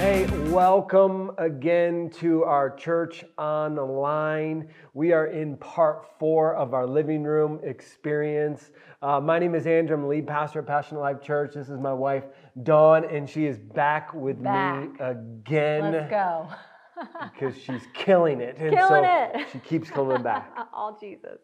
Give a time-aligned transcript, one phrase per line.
[0.00, 4.68] Hey, welcome again to our church online.
[4.94, 8.70] We are in part four of our living room experience.
[9.02, 9.94] Uh, my name is Andrew.
[9.94, 11.52] I'm lead pastor at Passionate Life Church.
[11.54, 12.24] This is my wife,
[12.62, 14.88] Dawn, and she is back with Back.
[14.88, 16.48] me again Let's go.
[17.34, 18.56] because she's killing it.
[18.56, 19.48] And Killing so it.
[19.52, 20.50] she keeps coming back.
[20.72, 21.40] All Jesus.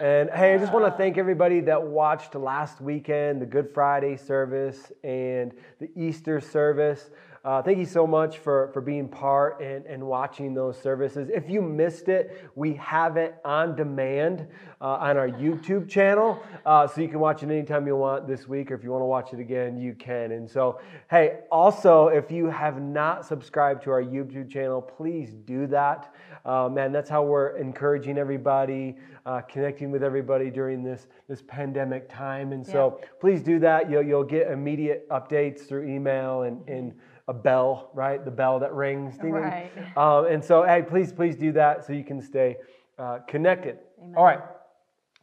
[0.00, 4.16] And hey, I just want to thank everybody that watched last weekend, the Good Friday
[4.16, 7.10] service and the Easter service.
[7.44, 11.28] Uh, thank you so much for, for being part and, and watching those services.
[11.28, 14.46] If you missed it, we have it on demand
[14.80, 16.40] uh, on our YouTube channel.
[16.64, 19.02] Uh, so you can watch it anytime you want this week, or if you want
[19.02, 20.30] to watch it again, you can.
[20.30, 25.66] And so, hey, also, if you have not subscribed to our YouTube channel, please do
[25.66, 26.14] that.
[26.44, 28.96] Uh, man, that's how we're encouraging everybody,
[29.26, 32.52] uh, connecting with everybody during this, this pandemic time.
[32.52, 33.90] And so please do that.
[33.90, 36.94] You'll, you'll get immediate updates through email and, and
[37.32, 38.22] a bell, right?
[38.22, 39.16] The bell that rings.
[39.16, 39.32] Ding.
[39.32, 39.70] Right.
[39.96, 42.58] Um, and so, hey, please, please do that so you can stay
[42.98, 43.78] uh, connected.
[44.16, 44.40] All right.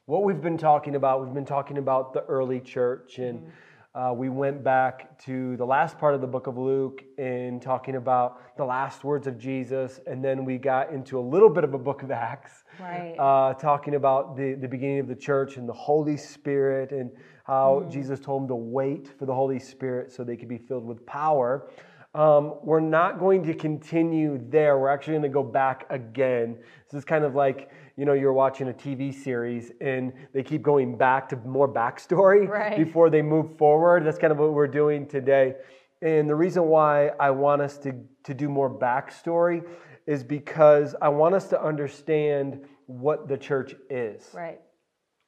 [0.08, 3.52] What we've been talking about, we've been talking about the early church, and
[3.94, 7.96] uh, we went back to the last part of the book of Luke in talking
[7.96, 11.76] about the last words of Jesus, and then we got into a little bit of
[11.76, 13.16] a book of Acts, Right.
[13.20, 17.12] uh, talking about the, the beginning of the church and the Holy Spirit, and
[17.44, 20.86] how Jesus told them to wait for the Holy Spirit so they could be filled
[20.86, 21.70] with power.
[22.16, 24.80] Um, we're not going to continue there.
[24.80, 26.58] We're actually going to go back again.
[26.90, 30.64] This is kind of like, you know, you're watching a TV series and they keep
[30.64, 32.76] going back to more backstory Right.
[32.84, 34.06] before they move forward.
[34.06, 35.56] That's kind of what we're doing today.
[36.02, 37.94] And the reason why I want us to,
[38.24, 39.64] to do more backstory
[40.08, 44.60] is because I want us to understand what the church is right.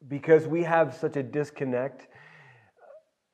[0.07, 2.07] because we have such a disconnect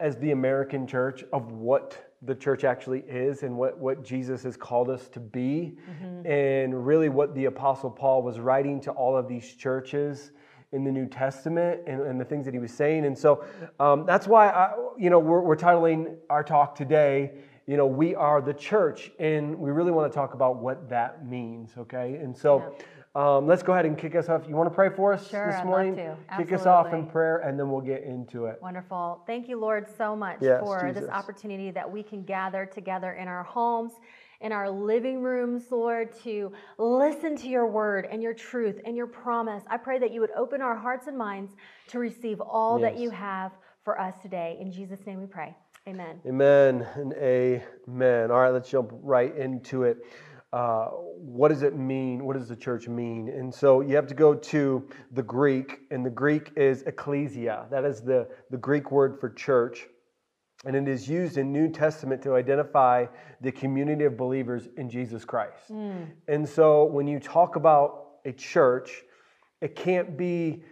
[0.02, 4.58] as the American church of what the church actually is and what, what Jesus has
[4.58, 5.78] called us to be,
[6.26, 10.32] and really what the Apostle Paul was writing to all of these churches
[10.72, 13.06] in the New Testament and, and the things that he was saying.
[13.06, 13.46] And so
[13.80, 17.32] um, that's why, I, you know, we're, we're titling our talk today,
[17.68, 21.26] you know, we are the church, and we really want to talk about what that
[21.28, 22.16] means, okay?
[22.16, 22.76] And so.
[23.18, 24.44] Um, let's go ahead and kick us off.
[24.48, 25.96] You want to pray for us Sure, this I'd love morning?
[25.96, 26.16] to.
[26.38, 28.60] Kick us off in prayer, and then we'll get into it.
[28.62, 29.24] Wonderful.
[29.26, 31.02] Thank you, Lord, so much Yes, for Jesus.
[31.02, 33.94] this opportunity that we can gather together in our homes,
[34.42, 39.08] in our living rooms, Lord, to listen to your word and your truth and your
[39.08, 39.64] promise.
[39.68, 41.56] I pray that you would open our hearts and minds
[41.88, 43.52] to receive all that you have
[43.84, 44.60] for us today.
[44.62, 45.56] In Jesus' name we pray.
[45.88, 46.20] Amen.
[46.28, 48.30] Amen and amen.
[48.30, 50.06] All right, let's jump right into it.
[50.54, 52.24] Uh, what does it mean?
[52.26, 53.28] What does the church mean?
[53.30, 57.66] And so you have to go to the Greek, and the Greek is ecclesia.
[57.70, 59.88] That is the, the Greek word for church.
[60.66, 63.06] And it is used in New Testament to identify
[63.42, 65.70] the community of believers in Jesus Christ.
[66.28, 69.04] And so when you talk about a church,
[69.62, 70.64] it can't be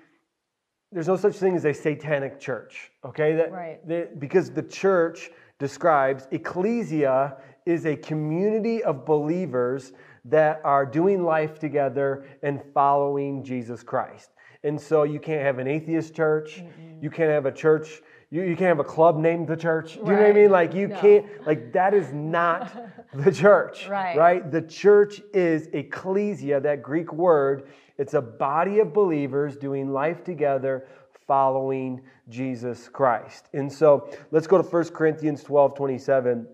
[0.92, 3.36] there's no such thing as a satanic church, okay?
[3.36, 3.86] That, Right.
[3.88, 7.36] that- because the church describes ecclesia
[7.66, 9.94] is a community of believers
[10.26, 14.32] that are doing life together and following Jesus Christ.
[14.64, 16.64] And so you can't have an atheist church.
[17.02, 18.02] You can't have a church.
[18.32, 19.94] You, you can't have a club named the church.
[19.94, 20.50] Do you know what I mean?
[20.50, 21.00] Like you No.
[21.00, 21.26] can't.
[21.46, 22.72] Like that is not
[23.14, 23.88] the church.
[23.88, 24.18] Right.
[24.18, 24.52] Right.
[24.52, 26.60] The church is ecclesia.
[26.60, 27.70] That Greek word.
[27.98, 30.88] It's a body of believers doing life together,
[31.28, 33.48] following Jesus Christ.
[33.54, 36.48] And so let's go to 1 Corinthians 12 27.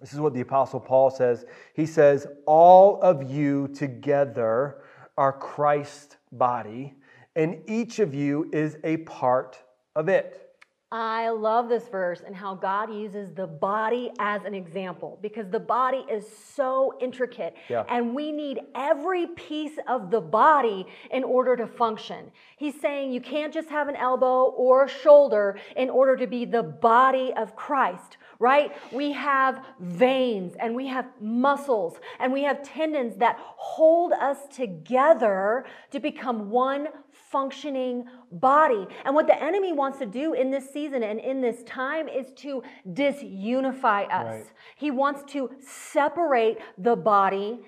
[0.00, 1.44] This is what the Apostle Paul says.
[1.74, 4.78] He says, All of you together
[5.18, 6.94] are Christ's body,
[7.36, 9.58] and each of you is a part
[9.94, 10.50] of it.
[10.92, 15.60] I love this verse and how God uses the body as an example because the
[15.60, 17.84] body is so intricate Yeah.
[17.88, 22.32] and we need every piece of the body in order to function.
[22.56, 26.44] He's saying you can't just have an elbow or a shoulder in order to be
[26.44, 28.72] the body of Christ, right?
[28.90, 35.66] We have veins and we have muscles and we have tendons that hold us together
[35.92, 38.86] to become one functioning body.
[39.04, 42.32] And what the enemy wants to do in this season and in this time is
[42.36, 44.24] to disunify us.
[44.24, 44.44] Right.
[44.76, 47.60] He wants to separate the body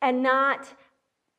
[0.00, 0.74] and not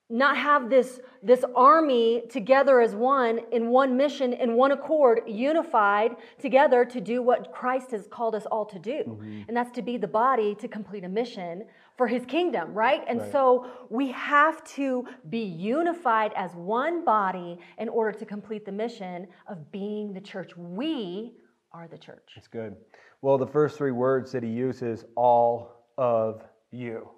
[0.10, 6.16] not have this this army together as one in one mission in one accord unified
[6.40, 9.42] together to do what Christ has called us all to do mm-hmm.
[9.48, 11.66] and that's to be the body to complete a mission
[11.98, 13.32] for his kingdom right and Right.
[13.32, 19.28] so we have to be unified as one body in order to complete the mission
[19.48, 21.34] of being the church we
[21.72, 22.76] are the church It's good.
[23.22, 27.10] Well, the first three words that he uses, all of you.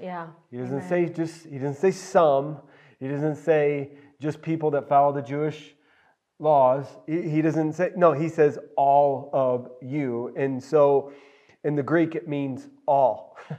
[0.00, 0.26] Yeah.
[0.50, 0.88] He doesn't Amen.
[0.88, 2.58] say just he doesn't say some.
[3.00, 3.90] He doesn't say
[4.20, 5.74] just people that follow the Jewish
[6.38, 6.86] laws.
[7.06, 10.32] He, he doesn't say no, he says all of you.
[10.36, 11.12] And so
[11.64, 13.36] in the Greek it means all.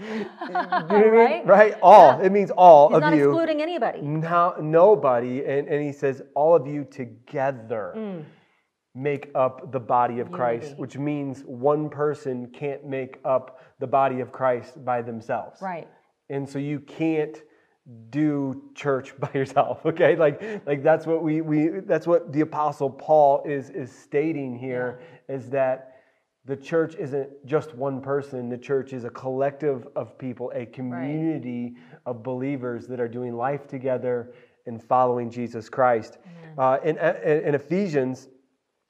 [0.00, 1.12] You know what I mean?
[1.12, 1.46] Right?
[1.46, 1.74] Right?
[1.80, 2.20] All.
[2.20, 3.28] It means all He's of not you.
[3.30, 4.00] excluding anybody.
[4.02, 5.44] No, nobody.
[5.44, 8.24] And, and he says, all of you together Mm.
[8.94, 10.80] Make up the body of Christ, Unity.
[10.80, 15.60] which means one person can't make up the body of Christ by themselves.
[15.60, 15.88] Right.
[16.30, 17.42] And so you can't
[18.10, 19.84] do church by yourself.
[19.84, 20.14] Okay.
[20.16, 25.00] Like, like that's what we, we, that's what the apostle Paul is, is stating here
[25.28, 25.90] is that
[26.46, 28.48] the church isn't just one person.
[28.48, 31.74] The church is a collective of people, a community
[32.04, 34.34] of believers that are doing life together
[34.66, 36.18] and following Jesus Christ.
[36.58, 38.28] Uh, in, in Ephesians,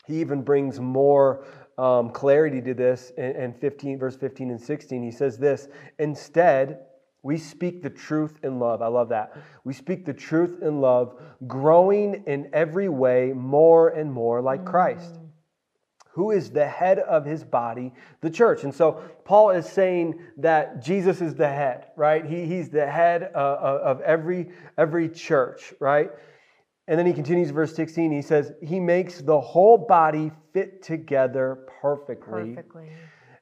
[0.07, 1.45] he even brings more
[1.79, 5.03] um, clarity to this in, in 15, verse 15 and 16.
[5.03, 5.69] He says this
[5.99, 6.81] Instead,
[7.23, 8.83] we speak the truth in love.
[8.83, 9.37] I love that.
[9.65, 15.19] We speak the truth in love, growing in every way more and more like Christ
[16.15, 18.63] who is the head of his body, the church.
[18.63, 22.25] And so Paul is saying that Jesus is the head, right?
[22.25, 23.39] He, he's the head uh,
[23.83, 26.11] of every, every church, right?
[26.87, 31.67] And then he continues, verse 16, he says, He makes the whole body fit together
[31.81, 32.89] perfectly, Perfectly.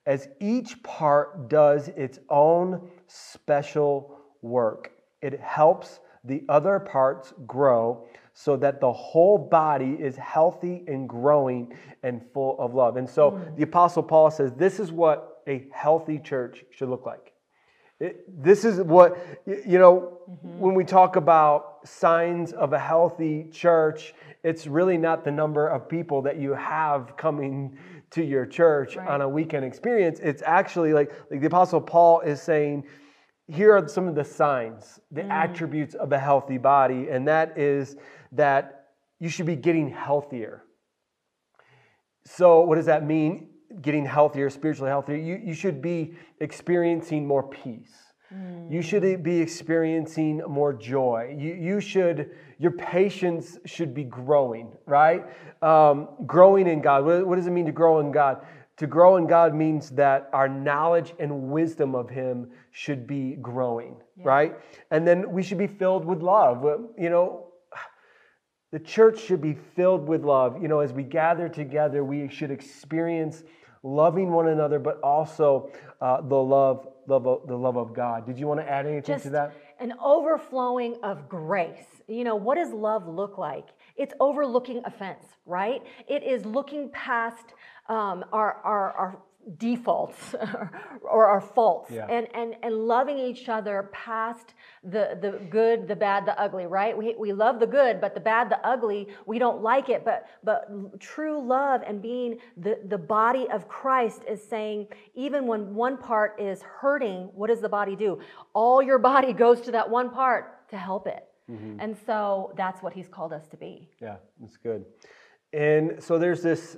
[0.07, 4.93] as each part does its own special work.
[5.23, 11.75] It helps the other parts grow so that the whole body is healthy and growing
[12.05, 12.97] and full of love.
[12.97, 13.57] And so hmm.
[13.57, 17.33] the Apostle Paul says this is what a healthy church should look like.
[17.99, 20.59] It- this is what, you know, mm-hmm.
[20.61, 24.15] when we talk about signs of a healthy church,
[24.45, 27.77] it's really not the number of people that you have coming
[28.11, 29.09] to your church Right.
[29.09, 30.21] on a weekend experience.
[30.21, 32.85] It's actually like, like the Apostle Paul is saying,
[33.49, 35.31] here are some of the signs, the mm.
[35.31, 37.97] attributes of a healthy body, and that is
[38.33, 38.87] that
[39.19, 40.65] you should be getting healthier.
[42.25, 43.49] So, what does that mean?
[43.81, 45.17] Getting healthier, spiritually healthier.
[45.17, 48.02] You, you should be experiencing more peace.
[48.71, 51.37] You should be experiencing more joy.
[51.39, 55.25] You, you should, your patience should be growing, right?
[55.63, 57.05] Um, growing in God.
[57.05, 58.47] What, what does it mean to grow in God?
[58.79, 63.97] To grow in God means that our knowledge and wisdom of Him should be growing,
[64.25, 64.57] right?
[64.91, 66.65] And then we should be filled with love.
[66.99, 67.49] You know,
[68.73, 70.63] the church should be filled with love.
[70.63, 73.45] You know, as we gather together, we should experience
[73.83, 75.71] loving one another, but also
[76.01, 78.27] uh, the love, love, of- the love of God.
[78.27, 79.55] Did you want to add anything Just to that?
[79.81, 81.87] an overflowing of grace.
[82.09, 83.69] You know, what does love look like?
[83.97, 85.83] It's overlooking offense, right?
[86.09, 87.55] It is looking past
[87.89, 89.19] um, our, our, our
[89.59, 90.35] defaults
[91.03, 92.07] or our faults Yeah.
[92.07, 94.55] and, and, and loving each other past
[94.85, 96.97] the, the good, the bad, the ugly, right?
[96.97, 100.05] We, we love the good, but the bad, the ugly, we don't like it.
[100.05, 100.69] But, but
[101.01, 106.41] true love and being the, the body of Christ is saying, even when one part
[106.41, 108.21] is hurting, what does the body do?
[108.55, 111.27] All your body goes to that one part to help it.
[111.51, 111.81] Mm-hmm.
[111.81, 113.89] And so that's what he's called us to be.
[114.01, 114.85] Yeah, that's good.
[115.53, 116.77] And so there's this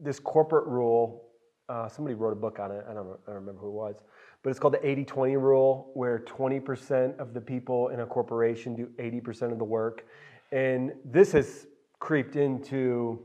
[0.00, 1.22] this corporate rule.
[1.68, 2.84] Uh, somebody wrote a book on it.
[2.88, 3.96] I don't, I don't remember who it was,
[4.42, 8.88] but it's called the 80-20 rule, where 20% of the people in a corporation do
[8.98, 10.04] 80% of the work,
[10.50, 11.66] and this has
[11.98, 13.20] creeped into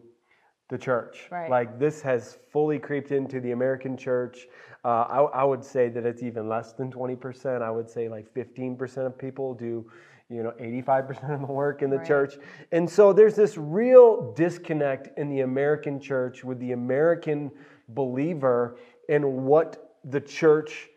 [0.70, 1.28] the church.
[1.32, 1.50] Right.
[1.50, 4.48] Like this has fully creeped into the American church.
[4.84, 7.62] Uh, I, I would say that it's even less than 20%.
[7.62, 9.90] I would say like 15% of people do,
[10.30, 12.08] you know, 85% of the work in the Right.
[12.08, 12.36] church.
[12.72, 17.50] And so there's this real disconnect in the American church with the American
[17.90, 18.78] believer
[19.10, 20.88] and what the church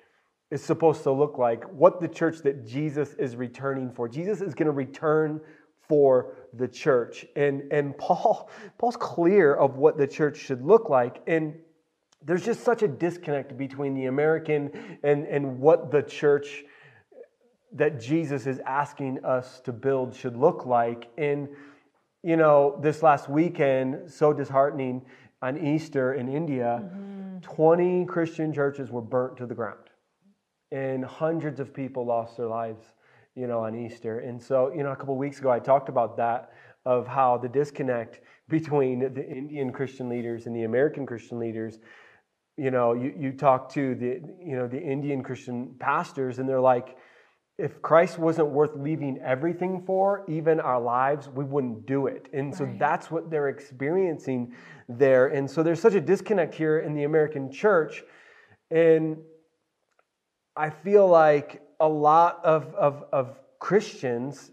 [0.50, 4.08] is supposed to look like, what the church that Jesus is returning for.
[4.08, 5.40] Jesus is going to return
[5.88, 7.24] for the church.
[7.36, 11.54] And and Paul Paul's clear of what the church should look like and
[12.22, 16.64] there's just such a disconnect between the American and and what the church
[17.72, 21.08] that Jesus is asking us to build should look like.
[21.16, 21.48] And,
[22.22, 25.02] you know, this last weekend, so disheartening
[25.42, 27.38] on Easter in India, mm-hmm.
[27.40, 29.78] 20 Christian churches were burnt to the ground.
[30.72, 32.84] And hundreds of people lost their lives,
[33.34, 34.20] you know, on Easter.
[34.20, 36.52] And so, you know, a couple weeks ago, I talked about that
[36.84, 41.78] of how the disconnect between the Indian Christian leaders and the American Christian leaders
[42.60, 46.60] you know you, you talk to the you know the indian christian pastors and they're
[46.60, 46.96] like
[47.60, 52.28] if christ wasn't worth leaving everything for even our lives we wouldn't do it.
[52.32, 52.78] And so Right.
[52.78, 54.54] that's what they're experiencing
[54.88, 55.26] there.
[55.28, 58.02] And so there's such a disconnect here in the american church.
[58.70, 59.18] And
[60.56, 64.50] I feel like a lot of, of, of Christians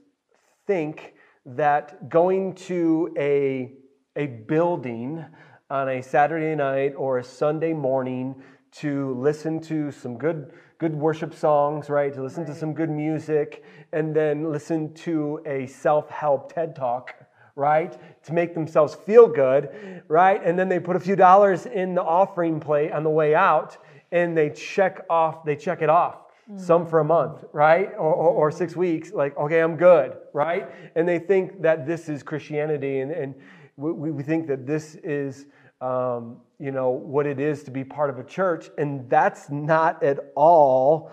[0.66, 1.14] think
[1.46, 3.74] that going to a,
[4.16, 5.26] a building
[5.70, 8.36] on a Saturday night or a Sunday morning
[8.72, 12.14] to listen to some good good worship songs, right?
[12.14, 12.54] To listen right.
[12.54, 17.16] to some good music and then listen to a self-help TED talk,
[17.56, 17.98] right?
[18.24, 20.42] To make themselves feel good, right?
[20.44, 23.78] And then they put a few dollars in the offering plate on the way out
[24.12, 26.16] and they check off, they check it off.
[26.50, 26.60] Mm-hmm.
[26.60, 27.92] Some for a month, right?
[27.98, 30.70] Or, or, or, six weeks, like, okay, I'm good, right?
[30.96, 33.36] And they think that this is Christianity and, and
[33.76, 35.48] we, we think that this is
[35.82, 38.70] um, you know, what it is to be part of a church.
[38.78, 41.12] And that's not at all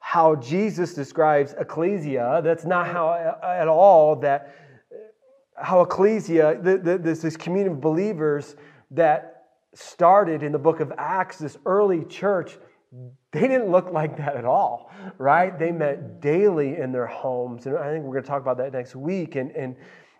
[0.00, 2.40] how Jesus describes ecclesia.
[2.42, 4.56] That's not how at all that
[5.56, 8.56] how ecclesia, this, this community of believers
[8.90, 9.44] that
[9.74, 12.58] started in the book of Acts, this early church,
[13.30, 15.56] they didn't look like that at all, right?
[15.56, 17.66] They met daily in their homes.
[17.66, 19.36] And I think we're going to talk about that next week.
[19.36, 19.76] And, and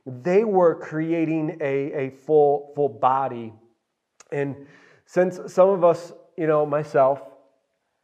[0.06, 3.52] they were creating a, a full, full body
[4.32, 4.56] and
[5.06, 7.22] since some of us, you know, myself,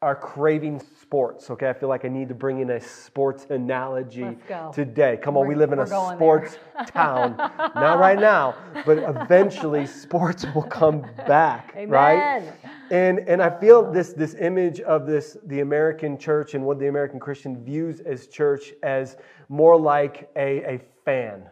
[0.00, 4.38] are craving sports, okay, I feel like I need to bring in a sports analogy
[4.72, 5.18] today.
[5.20, 6.56] Come on, we're, we live in a sports
[6.86, 7.36] town.
[7.36, 8.54] Not right now,
[8.86, 11.90] but eventually sports will come back, Amen.
[11.90, 12.52] right?
[12.92, 16.86] And and I feel this this image of this the American church and what the
[16.86, 19.16] American Christian views as church as
[19.48, 21.42] more like a, a fan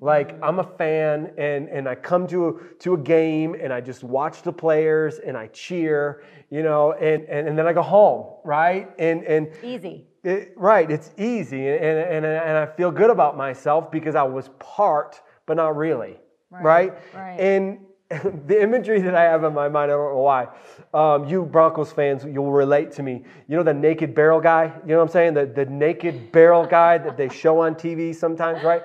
[0.00, 4.02] like I'm a fan and, and I come to, to a game and I just
[4.02, 8.26] watch the players and I cheer, you know, and, and, and then I go home,
[8.44, 8.90] right?
[8.98, 10.06] And, and easy.
[10.24, 11.68] It, right, it's easy.
[11.68, 16.18] And, and, and I feel good about myself because I was part, but not really,
[16.50, 16.64] right?
[16.64, 16.92] right?
[17.14, 17.40] right.
[17.40, 17.80] And
[18.46, 20.48] the imagery that I have in my mind, I don't know why.
[20.92, 23.22] Um, you Broncos fans, you'll relate to me.
[23.46, 24.72] You know the naked barrel guy?
[24.82, 25.34] You know what I'm saying?
[25.34, 28.82] The, the naked barrel guy that they show on TV sometimes, right?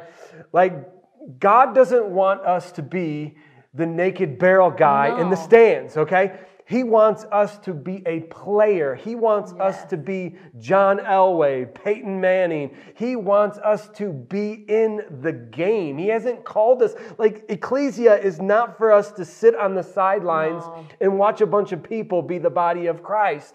[0.54, 0.95] Like
[1.40, 3.36] God doesn't want us to be
[3.74, 5.18] the naked barrel guy no.
[5.18, 6.40] in the stands, okay?
[6.68, 8.96] He wants us to be a player.
[8.96, 9.76] He wants yes.
[9.76, 12.76] us to be John Elway, Peyton Manning.
[12.96, 16.00] He wants us to be in the game.
[16.00, 16.96] He hasn't called us.
[17.20, 20.88] Like, Ecclesia is not for us to sit on the sidelines no.
[21.02, 23.54] and watch a bunch of people be the body of Christ.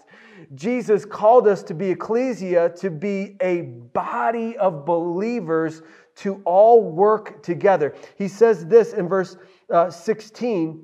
[0.54, 5.82] Jesus called us to be Ecclesia, to be a body of believers
[6.20, 7.94] to all work together.
[8.16, 9.36] He says this in verse
[9.72, 10.82] uh, 16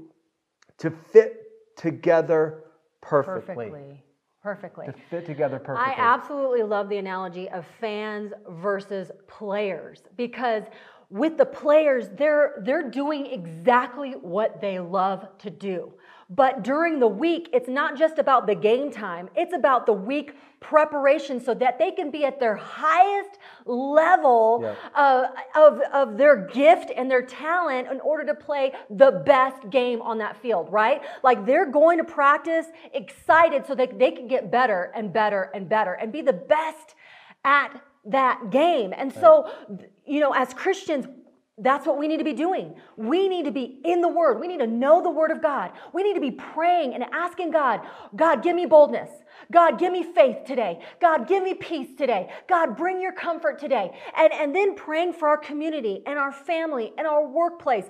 [0.78, 1.42] to fit
[1.76, 2.64] together
[3.02, 3.54] perfectly.
[3.54, 4.02] Perfectly.
[4.42, 4.86] Perfectly.
[4.86, 5.92] To fit together perfectly.
[5.92, 10.62] I absolutely love the analogy of fans versus players because
[11.10, 15.92] with the players, they're, they're doing exactly what they love to do.
[16.28, 20.34] But during the week, it's not just about the game time, it's about the week
[20.58, 26.90] preparation so that they can be at their highest level uh, of, of their gift
[26.96, 31.02] and their talent in order to play the best game on that field, right?
[31.22, 35.68] Like they're going to practice excited so that they can get better and better and
[35.68, 36.96] better and be the best
[37.44, 38.92] at that game.
[38.96, 39.50] And so,
[40.04, 41.06] you know, as Christians,
[41.58, 42.74] that's what we need to be doing.
[42.96, 44.38] We need to be in the Word.
[44.40, 45.72] We need to know the Word of God.
[45.94, 47.80] We need to be praying and asking God,
[48.14, 49.08] God, give me boldness.
[49.50, 50.80] God, give me faith today.
[51.00, 52.30] God, give me peace today.
[52.46, 53.90] God, bring your comfort today.
[54.16, 57.86] And, and then praying for our community and our family and our workplace.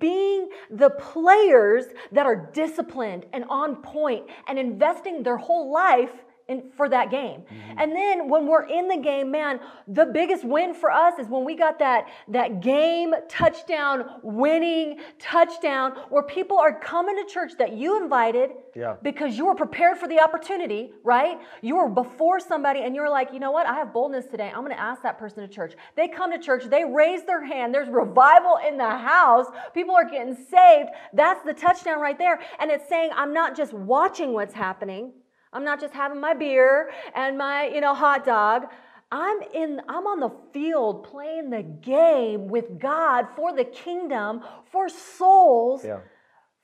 [0.00, 6.10] Being the players that are disciplined and on point and investing their whole life
[6.48, 7.42] in, for that game.
[7.42, 7.78] Mm-hmm.
[7.78, 11.44] And then when we're in the game, man, the biggest win for us is when
[11.44, 17.74] we got that, that game touchdown, winning touchdown, where people are coming to church that
[17.74, 18.96] you invited yeah.
[19.02, 21.38] because you were prepared for the opportunity, right?
[21.60, 23.66] You were before somebody and you're like, you know what?
[23.66, 24.48] I have boldness today.
[24.48, 25.74] I'm going to ask that person to church.
[25.96, 27.74] They come to church, they raise their hand.
[27.74, 29.46] There's revival in the house.
[29.74, 30.88] People are getting saved.
[31.12, 32.40] That's the touchdown right there.
[32.58, 35.12] And it's saying, I'm not just watching what's happening.
[35.52, 38.66] I'm not just having my beer and my, you know, hot dog.
[39.10, 44.88] I'm in I'm on the field playing the game with God for the kingdom, for
[44.88, 46.00] souls, yeah.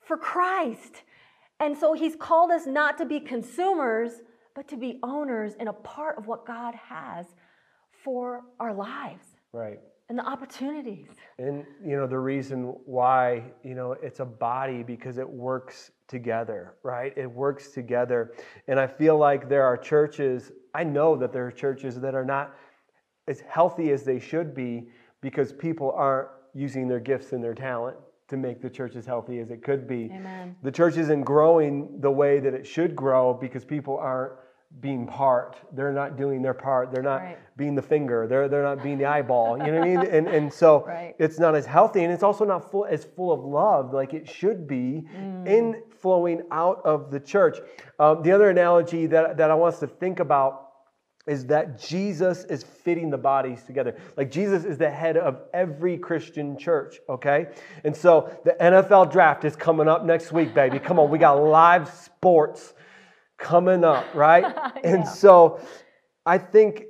[0.01, 1.03] for Christ.
[1.59, 4.11] And so he's called us not to be consumers,
[4.53, 7.25] but to be owners and a part of what God has
[8.03, 9.25] for our lives.
[9.51, 11.07] Right and the opportunities.
[11.39, 16.75] And you know the reason why you know it's a body because it works together,
[16.83, 17.13] right?
[17.15, 18.33] It works together.
[18.67, 22.25] And I feel like there are churches, I know that there are churches that are
[22.25, 22.55] not
[23.27, 24.87] as healthy as they should be
[25.21, 27.97] because people aren't using their gifts and their talent
[28.27, 30.11] to make the church as healthy as it could be.
[30.13, 30.55] Amen.
[30.63, 34.33] The church isn't growing the way that it should grow because people aren't
[34.81, 35.55] being part.
[35.71, 36.91] They're not doing their part.
[36.91, 37.37] They're not Right.
[37.57, 38.27] being the finger.
[38.27, 39.57] They're they're not being the eyeball.
[39.57, 40.05] You know what I mean?
[40.05, 41.15] And and so Right.
[41.17, 44.27] it's not as healthy, and it's also not full as full of love like it
[44.29, 45.07] should be
[45.45, 47.57] in flowing out of the church.
[47.99, 50.61] Um, the other analogy that that I want us to think about
[51.27, 53.95] is that Jesus is fitting the bodies together.
[54.15, 57.47] Like Jesus is the head of every Christian church, okay?
[57.83, 60.77] And so the NFL draft is coming up next week, baby.
[60.77, 62.75] Come on, we got live sports
[63.37, 64.45] coming up, right?
[64.83, 65.59] And so
[66.25, 66.85] I think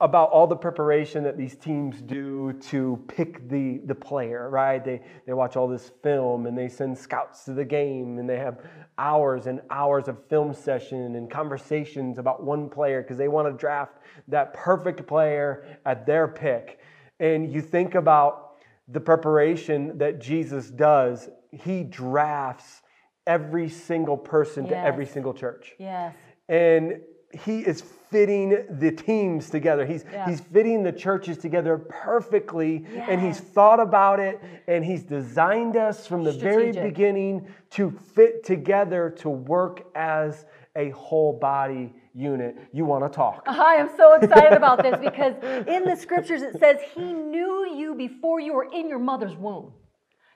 [0.00, 4.84] about all the preparation that these teams do to pick the the player, right?
[4.84, 8.36] They they watch all this film and they send scouts to the game and they
[8.36, 8.60] have
[8.98, 13.58] hours and hours of film session and conversations about one player because they want to
[13.58, 13.96] draft
[14.28, 16.78] that perfect player at their pick.
[17.18, 22.82] And you think about the preparation that Jesus does, he drafts
[23.26, 26.14] every single person to every single church Yes.
[26.48, 27.00] and
[27.44, 29.84] he is fitting the teams together.
[29.84, 30.26] He's Yeah.
[30.28, 36.06] he's fitting the churches together perfectly, and he's thought about it, and he's designed us
[36.06, 42.56] from the very beginning to fit together to work as a whole body unit.
[42.72, 43.42] You want to talk?
[43.48, 45.34] I am so excited about this because
[45.66, 49.72] in the scriptures it says he knew you before you were in your mother's womb.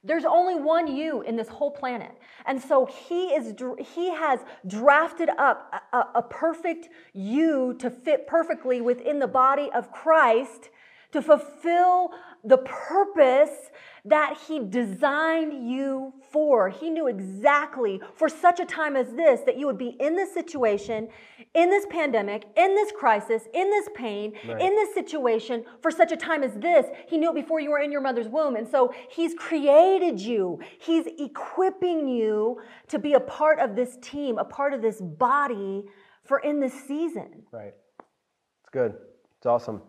[0.02, 2.12] There's only one you in this whole planet.
[2.46, 8.26] And so he is he has drafted up a, a- a perfect you to fit
[8.26, 10.70] perfectly within the body of Christ
[11.12, 12.10] to fulfill
[12.44, 13.70] the purpose
[14.04, 16.70] that he designed you for.
[16.70, 20.32] He knew exactly for such a time as this that you would be in this
[20.32, 21.08] situation,
[21.54, 24.60] in this pandemic, in this crisis, in this pain, Right.
[24.62, 26.86] in this situation for such a time as this.
[27.08, 28.56] He knew it before you were in your mother's womb.
[28.56, 30.60] And so he's created you.
[30.80, 35.84] He's equipping you to be a part of this team, a part of this body
[36.24, 37.42] for in this season.
[37.52, 37.74] Right.
[37.98, 38.94] It's good.
[39.36, 39.82] It's awesome.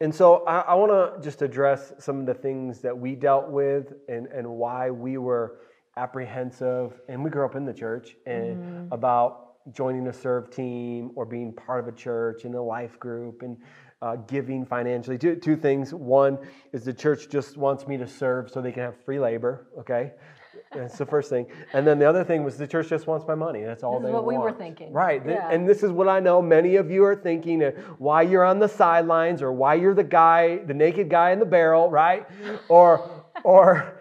[0.00, 3.48] And so I, I want to just address some of the things that we dealt
[3.50, 5.58] with and, and why we were
[5.96, 7.00] apprehensive.
[7.08, 11.52] And we grew up in the church and about joining a serve team or being
[11.52, 13.58] part of a church and a life group and
[14.00, 15.18] uh, giving financially.
[15.18, 15.92] Two, two things.
[15.92, 16.38] One
[16.72, 19.68] is the church just wants me to serve so they can have free labor.
[19.78, 20.12] Okay.
[20.74, 21.46] That's the first thing.
[21.72, 23.62] And then the other thing was the church just wants my money.
[23.64, 24.58] That's all This is they what we were want.
[24.58, 24.92] thinking.
[24.92, 25.20] Right.
[25.26, 25.50] Yeah.
[25.50, 28.60] And this is what I know many of you are thinking uh, why you're on
[28.60, 32.24] the sidelines or why you're the guy, the naked guy in the barrel, right?
[32.68, 34.00] Or or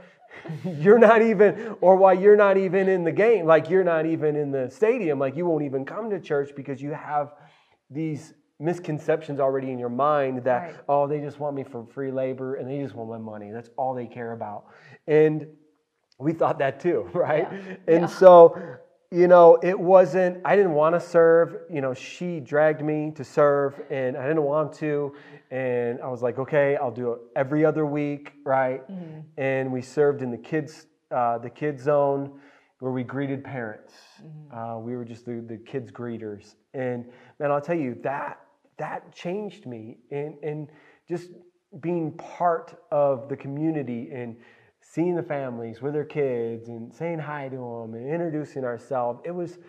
[0.78, 4.36] you're not even or why you're not even in the game, like you're not even
[4.36, 7.34] in the stadium, like you won't even come to church because you have
[7.90, 10.76] these misconceptions already in your mind that Right.
[10.88, 13.50] oh they just want me for free labor and they just want my money.
[13.52, 14.66] That's all they care about.
[15.08, 15.48] And
[16.20, 17.48] we thought that too, right?
[17.52, 17.76] Yeah.
[17.88, 18.08] And Yeah.
[18.08, 18.78] so,
[19.12, 21.58] you know, it wasn't, I didn't want to serve.
[21.72, 25.16] You know, she dragged me to serve and I didn't want to.
[25.50, 28.88] And I was like, okay, I'll do it every other week, right?
[28.92, 29.22] Mm-hmm.
[29.38, 32.40] And we served in the kids, uh, the kids zone
[32.80, 33.94] where we greeted parents.
[34.24, 34.58] Mm-hmm.
[34.58, 36.56] Uh, we were just the, the kids greeters.
[36.76, 37.06] And
[37.40, 38.40] man, I'll tell you, that,
[38.78, 39.98] that changed me.
[40.12, 40.68] And, and
[41.08, 41.32] just
[41.82, 44.36] being part of the community and
[44.91, 49.21] seeing the families with their kids and saying hi to them and introducing ourselves.
[49.23, 49.60] It was,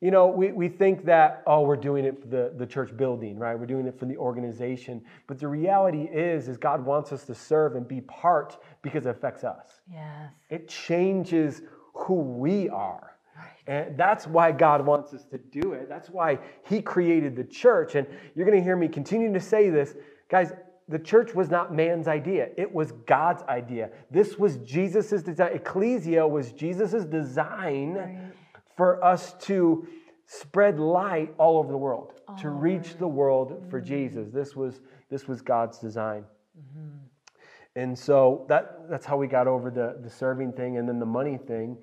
[0.00, 3.38] you know, we, we think that, oh, we're doing it for the, the church building,
[3.38, 3.58] right?
[3.58, 5.02] We're doing it for the organization.
[5.26, 9.10] But the reality is, is God wants us to serve and be part because it
[9.10, 9.82] affects us.
[9.92, 10.32] Yes.
[10.48, 11.60] It changes
[11.92, 13.18] who we are.
[13.66, 15.90] And that's why God wants us to do it.
[15.90, 17.96] That's why He created the church.
[17.96, 19.94] And you're going to hear me continue to say this.
[20.30, 20.52] Guys,
[20.90, 23.90] the church was not man's idea, it was God's idea.
[24.10, 25.52] This was Jesus' design.
[25.54, 28.32] Ecclesia was Jesus' design
[28.76, 29.86] for us to
[30.26, 33.88] spread light all over the world, to reach the world for mm-hmm.
[33.88, 34.28] Jesus.
[34.32, 36.24] This was, this was God's design.
[36.58, 36.96] Mm-hmm.
[37.76, 41.06] And so that, that's how we got over the, the serving thing and then the
[41.06, 41.78] money thing.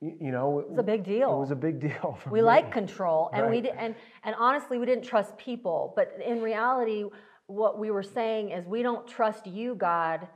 [0.00, 1.34] You, know, it was a big deal.
[1.34, 2.18] it was a big deal.
[2.22, 2.44] For we me.
[2.44, 7.04] like control and we did, and and honestly we didn't trust people but in reality
[7.46, 10.28] what we were saying is we don't trust you god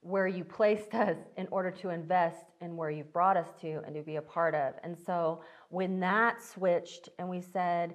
[0.00, 3.94] where you placed us in order to invest in where you've brought us to and
[3.94, 4.74] to be a part of.
[4.82, 7.94] And so when that switched and we said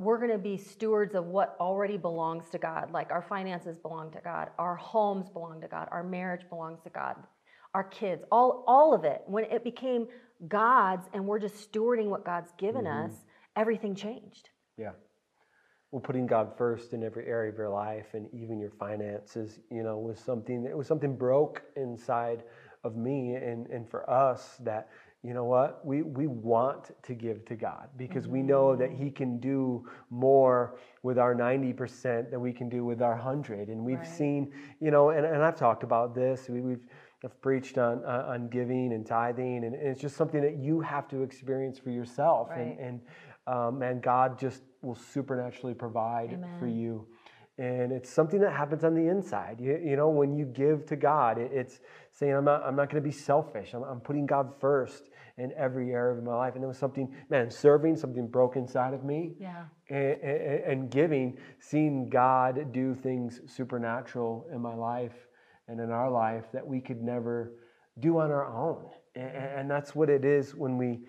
[0.00, 4.12] we're going to be stewards of what already belongs to god like our finances belong
[4.12, 7.16] to god our homes belong to god our marriage belongs to god
[7.74, 10.06] our kids all all of it when it became
[10.46, 13.06] god's and we're just stewarding what god's given mm-hmm.
[13.06, 13.24] us
[13.58, 14.50] everything changed.
[14.76, 14.92] Yeah.
[15.90, 19.82] Well, putting God first in every area of your life and even your finances, you
[19.82, 22.42] know, was something it was something broke inside
[22.84, 24.88] of me and, and for us that
[25.24, 25.84] you know what?
[25.84, 28.34] We, we want to give to God because mm-hmm.
[28.34, 33.02] we know that He can do more with our 90% than we can do with
[33.02, 33.68] our 100.
[33.68, 34.06] And we've right.
[34.06, 36.48] seen, you know, and, and I've talked about this.
[36.48, 36.86] We, we've
[37.24, 41.08] I've preached on, uh, on giving and tithing, and, it's just something that you have
[41.08, 42.48] to experience for yourself.
[42.50, 42.78] Right.
[42.78, 43.00] And, and,
[43.48, 46.58] um, and God just will supernaturally provide Amen.
[46.58, 47.06] for you.
[47.58, 49.60] And it's something that happens on the inside.
[49.60, 51.80] You, you know, when you give to God, it, it's
[52.12, 53.74] saying, I'm not, I'm not going to be selfish.
[53.74, 56.54] I'm, I'm putting God first in every area of my life.
[56.54, 59.34] And it was something, man, serving, something broke inside of me.
[59.40, 59.64] Yeah.
[59.90, 65.26] And, and, and giving, seeing God do things supernatural in my life
[65.66, 67.54] and in our life that we could never
[67.98, 68.88] do on our own.
[69.16, 71.00] And, and that's what it is when we,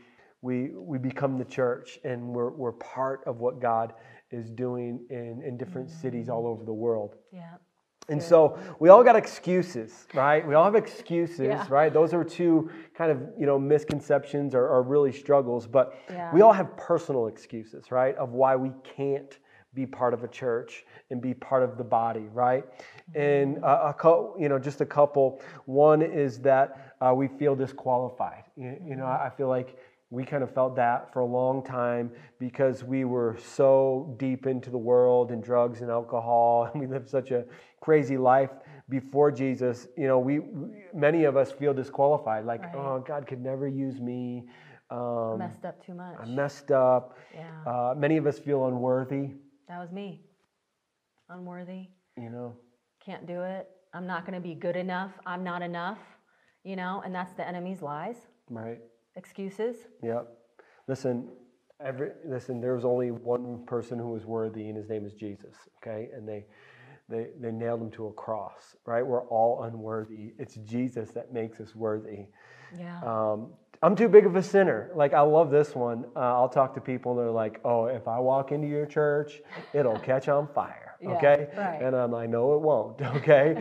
[0.42, 3.94] we, we become the church and we're, we're part of what God
[4.32, 6.02] is doing in, in different mm-hmm.
[6.02, 7.16] cities all over the world.
[7.34, 7.56] Yeah.
[8.10, 10.46] And so we all got excuses, right?
[10.48, 11.68] We all have excuses, yeah.
[11.70, 11.94] right?
[11.94, 16.34] Those are two kind of, you know, misconceptions or, or really struggles, but yeah.
[16.34, 18.16] we all have personal excuses, right?
[18.16, 19.38] Of why we can't
[19.76, 22.66] be part of a church and be part of the body, right?
[22.66, 23.22] Mm-hmm.
[23.22, 25.42] And a, a you know, just a couple.
[25.66, 28.44] One is that uh, we feel disqualified.
[28.56, 29.28] You, you know, mm-hmm.
[29.28, 29.78] I feel like
[30.12, 34.72] we kind of felt that for a long time because we were so deep into
[34.72, 37.46] the world and drugs and alcohol and we lived such a
[37.80, 38.50] crazy life
[38.90, 39.88] before jesus.
[39.98, 40.42] You know we
[40.94, 42.76] many of us feel disqualified like right.
[42.76, 44.46] oh god could never use me.
[44.90, 46.18] Um, messed up too much.
[46.20, 47.16] I messed up.
[47.36, 47.72] Yeah.
[47.72, 49.30] Uh, many of us feel unworthy.
[49.68, 50.24] That was me.
[51.30, 51.90] Unworthy.
[52.18, 52.56] You know?
[53.06, 53.70] Can't do it.
[53.94, 55.12] I'm not going to be good enough.
[55.28, 56.00] I'm not enough.
[56.64, 57.04] You know?
[57.06, 58.16] And that's the enemy's lies.
[58.50, 58.80] Right
[59.20, 59.76] excuses.
[60.02, 60.22] Yeah.
[60.88, 61.28] Listen,
[61.80, 62.62] every listen.
[62.62, 65.56] There was only one person who was worthy, and his name is Jesus.
[65.78, 66.46] Okay, and they
[67.08, 68.76] they they nailed him to a cross.
[68.86, 69.06] Right?
[69.06, 70.34] We're all unworthy.
[70.40, 72.28] It's Jesus that makes us worthy.
[72.78, 73.00] Yeah.
[73.04, 73.50] Um,
[73.82, 74.92] I'm too big of a sinner.
[74.96, 76.06] Like I love this one.
[76.16, 79.42] Uh, I'll talk to people and they're like, "Oh, if I walk into your church,
[79.74, 81.48] it'll catch on fire." Yeah, okay?
[81.56, 81.82] Right.
[81.82, 83.02] And I'm like, no, it won't.
[83.20, 83.56] Okay.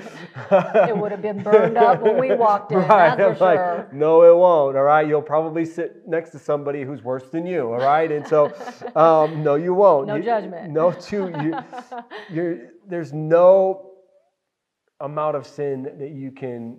[0.88, 2.78] it would have been burned up when we walked in.
[2.88, 3.16] Right.
[3.16, 3.76] That's for I'm sure.
[3.78, 4.76] Like, no, it won't.
[4.76, 5.06] All right.
[5.06, 7.72] You'll probably sit next to somebody who's worse than you.
[7.72, 8.10] All right.
[8.10, 8.46] And so,
[8.96, 10.08] um, no, you won't.
[10.08, 10.72] No you, judgment.
[10.72, 11.32] No, two.
[11.42, 11.58] You,
[12.30, 13.92] you're, there's no
[15.00, 16.78] amount of sin that you can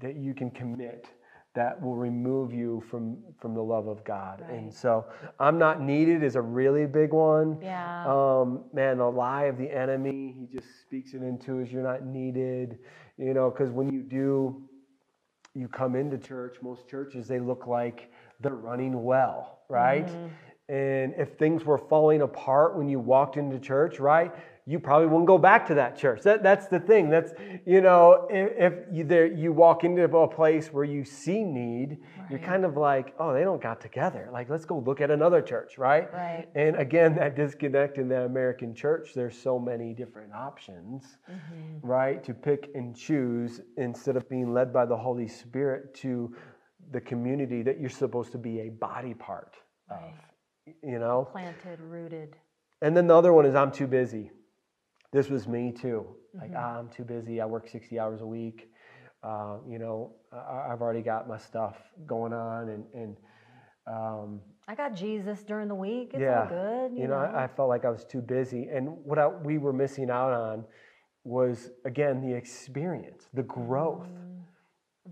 [0.00, 1.06] that you can commit
[1.54, 4.42] that will remove you from from the love of God.
[4.42, 4.58] Right.
[4.58, 5.06] And so
[5.38, 7.58] I'm not needed is a really big one.
[7.60, 8.04] Yeah.
[8.06, 11.68] Um, man, the lie of the enemy, he just speaks it into us.
[11.70, 12.78] You're not needed,
[13.18, 14.62] you know, because when you do,
[15.54, 16.58] you come into church.
[16.62, 20.06] Most churches they look like they're running well, right?
[20.06, 20.26] Mm-hmm.
[20.72, 24.32] And if things were falling apart when you walked into church, right?
[24.66, 26.22] You probably won't go back to that church.
[26.22, 27.08] That, that's the thing.
[27.10, 27.32] That's,
[27.66, 31.98] you know, if, if you, there, you walk into a place where you see need,
[32.18, 32.30] right.
[32.30, 34.28] you're kind of like, oh, they don't got together.
[34.32, 36.12] Like, let's go look at another church, right?
[36.12, 36.46] Right.
[36.54, 41.86] And again, that disconnect in the American church, there's so many different options, mm-hmm.
[41.86, 46.34] right, to pick and choose instead of being led by the Holy Spirit to
[46.92, 49.56] the community that you're supposed to be a body part
[49.90, 50.12] right.
[50.66, 51.28] of, you know?
[51.32, 52.36] Planted, rooted.
[52.82, 54.30] And then the other one is I'm too busy
[55.12, 56.06] this was me too.
[56.34, 56.58] Like, mm-hmm.
[56.58, 57.40] ah, I'm too busy.
[57.40, 58.70] I work 60 hours a week.
[59.22, 63.16] Uh, you know, I, have already got my stuff going on, and and
[63.86, 66.12] um, I got Jesus during the week.
[66.14, 66.96] It's yeah, all good.
[66.96, 67.36] You, you know, know?
[67.36, 70.32] I, I, felt like I was too busy, and what I, we were missing out
[70.32, 70.64] on
[71.24, 74.06] was again the experience, the growth.
[74.08, 74.26] Mm.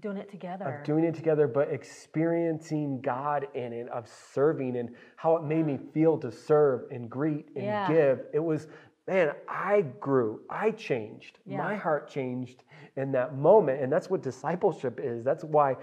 [0.00, 0.78] Doing it together.
[0.78, 5.66] Of doing it together, but experiencing God in it, of serving, and how it made
[5.66, 7.88] me feel to serve and greet and yeah.
[7.88, 8.20] give.
[8.32, 8.68] It was
[9.08, 11.38] man, I grew, I changed.
[11.46, 11.56] Yeah.
[11.56, 12.62] My heart changed
[12.96, 13.82] in that moment.
[13.82, 15.24] And that's what discipleship is.
[15.24, 15.76] That's why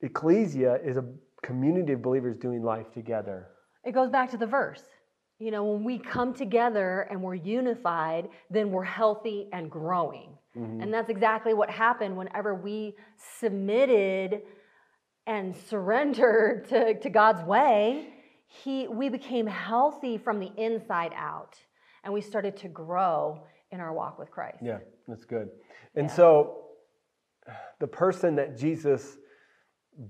[0.00, 1.04] ecclesia is a
[1.42, 3.48] community of believers doing life together.
[3.84, 4.82] It goes back to the verse.
[5.40, 10.30] You know, when we come together and we're unified, then we're healthy and growing.
[10.56, 10.80] Mm-hmm.
[10.80, 12.94] And that's exactly what happened whenever we
[13.38, 14.42] submitted
[15.26, 18.14] and surrendered to, to God's way.
[18.46, 21.58] He, we became healthy from the inside out
[22.04, 24.58] and we started to grow in our walk with Christ.
[24.62, 25.48] Yeah, that's good.
[25.94, 26.14] And yeah.
[26.14, 26.64] so
[27.80, 29.18] the person that Jesus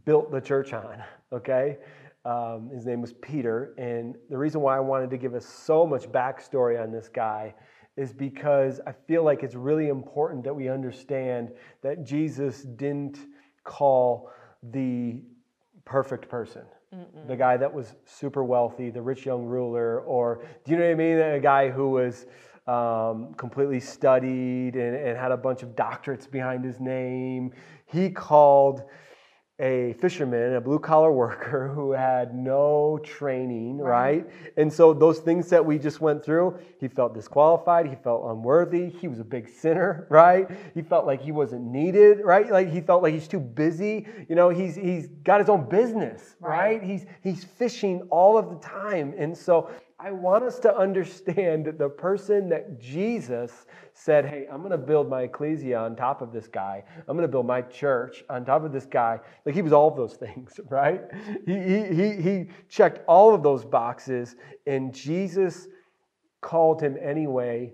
[0.04, 1.78] built the church on, okay,
[2.24, 3.74] um, his name was Peter.
[3.78, 7.54] And the reason why I wanted to give us so much backstory on this guy
[7.96, 11.50] is because I feel like it's really important that we understand
[11.82, 13.18] that Jesus didn't
[13.64, 14.30] call
[14.62, 15.22] the
[15.84, 16.62] perfect person.
[16.94, 17.28] Mm-mm.
[17.28, 20.92] the guy that was super wealthy, the rich young ruler, or do you know what
[20.92, 21.18] I mean?
[21.18, 22.26] A guy who was
[22.66, 27.52] um, completely studied and, and, had a bunch of doctorates behind his name.
[27.86, 28.84] He called
[29.60, 34.24] a fisherman, a blue collar worker who had no training, right.
[34.24, 34.26] right?
[34.56, 38.88] And so those things that we just went through, he felt disqualified, he felt unworthy,
[38.88, 40.48] he was a big sinner, right?
[40.74, 42.50] He felt like he wasn't needed, right?
[42.50, 44.06] Like he felt like he's too busy.
[44.28, 46.80] You know, he's he's got his own business, right?
[46.80, 46.82] right?
[46.82, 49.14] He's he's fishing all of the time.
[49.18, 54.70] And so I want us to understand the person that Jesus said, Hey, I'm going
[54.70, 56.84] to build my ecclesia on top of this guy.
[57.08, 59.18] I'm going to build my church on top of this guy.
[59.44, 61.00] Like he was all of those things, right?
[61.44, 64.36] He, he, he checked all of those boxes,
[64.68, 65.66] and Jesus
[66.40, 67.72] called him anyway.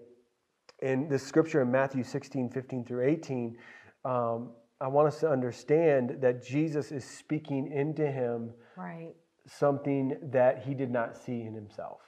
[0.80, 3.56] In the scripture in Matthew 16, 15 through 18,
[4.04, 9.12] um, I want us to understand that Jesus is speaking into him right.
[9.46, 12.00] something that he did not see in himself.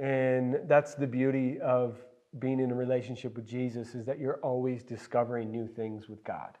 [0.00, 1.98] And that's the beauty of
[2.38, 6.56] being in a relationship with Jesus is that you're always discovering new things with God.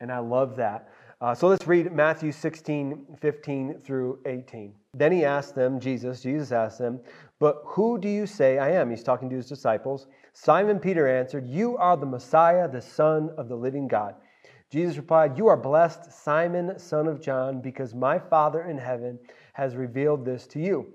[0.00, 0.90] And I love that.
[1.20, 4.74] Uh, so let's read Matthew 16, 15 through 18.
[4.92, 7.00] Then he asked them, Jesus, Jesus asked them,
[7.38, 8.90] But who do you say I am?
[8.90, 10.08] He's talking to his disciples.
[10.32, 14.16] Simon Peter answered, You are the Messiah, the Son of the living God.
[14.68, 19.20] Jesus replied, You are blessed, Simon, son of John, because my Father in heaven
[19.52, 20.92] has revealed this to you.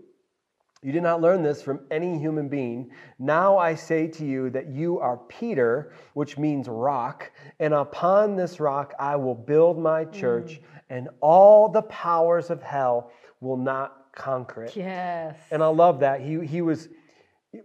[0.82, 2.92] You did not learn this from any human being.
[3.18, 8.62] Now I say to you that you are Peter, which means rock, and upon this
[8.62, 10.64] rock I will build my church, mm.
[10.90, 13.12] and all the powers of hell
[13.42, 14.76] will not conquer it.
[14.76, 15.38] Yes.
[15.52, 16.22] And I love that.
[16.22, 16.88] He, he was,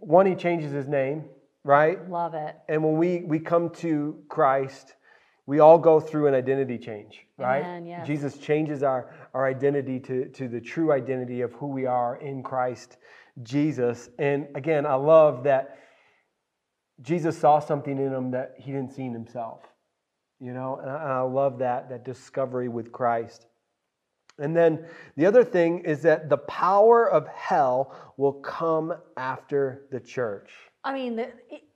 [0.01, 1.23] one, he changes his name,
[1.63, 2.09] right?
[2.09, 2.57] Love it.
[2.67, 4.93] And when we, we come to Christ,
[5.47, 7.63] we all go through an identity change, right?
[7.63, 8.05] Amen.
[8.05, 12.41] Jesus changes our, our identity to, to the true identity of who we are in
[12.41, 12.97] Christ
[13.43, 14.09] Jesus.
[14.17, 15.77] And again, I love that
[17.01, 19.61] Jesus saw something in him that he didn't see in himself.
[20.39, 23.45] You know, and I, and I love that, that discovery with Christ.
[24.37, 29.99] And then the other thing is that the power of hell will come after the
[29.99, 30.51] church.
[30.83, 31.25] I mean,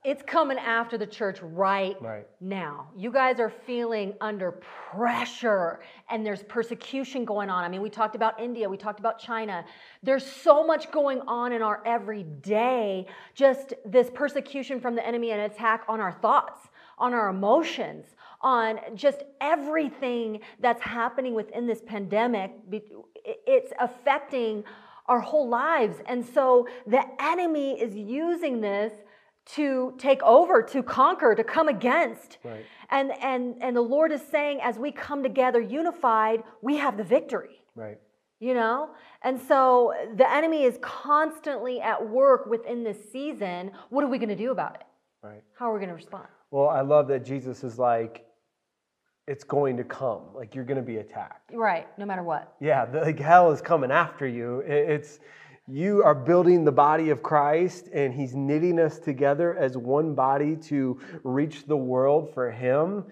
[0.02, 2.88] it's coming after the church right, right, now.
[2.96, 4.52] You guys are feeling under
[4.92, 7.64] pressure and there's persecution going on.
[7.64, 9.62] I mean, we talked about India, we talked about China.
[10.02, 15.42] There's so much going on in our everyday, just this persecution from the enemy and
[15.42, 18.06] attack on our thoughts, on our emotions,
[18.40, 22.52] on just everything that's happening within this pandemic.
[23.22, 24.64] It's affecting
[25.08, 25.96] our whole lives.
[26.06, 28.92] And so the enemy is using this
[29.46, 32.38] to take over, to conquer, to come against.
[32.44, 32.64] Right.
[32.90, 37.04] And and and the Lord is saying as we come together unified, we have the
[37.04, 37.64] victory.
[37.74, 37.98] Right.
[38.38, 38.90] You know?
[39.22, 43.72] And so the enemy is constantly at work within this season.
[43.90, 44.86] What are we going to do about it?
[45.22, 45.42] Right.
[45.58, 46.26] How are we going to respond?
[46.50, 48.26] Well, I love that Jesus is like
[49.26, 50.22] it's going to come.
[50.34, 51.52] Like you're going to be attacked.
[51.54, 52.54] Right, no matter what.
[52.60, 54.60] Yeah, the, like hell is coming after you.
[54.60, 55.20] It, it's
[55.68, 60.56] you are building the body of Christ and he's knitting us together as one body
[60.68, 63.04] to reach the world for him.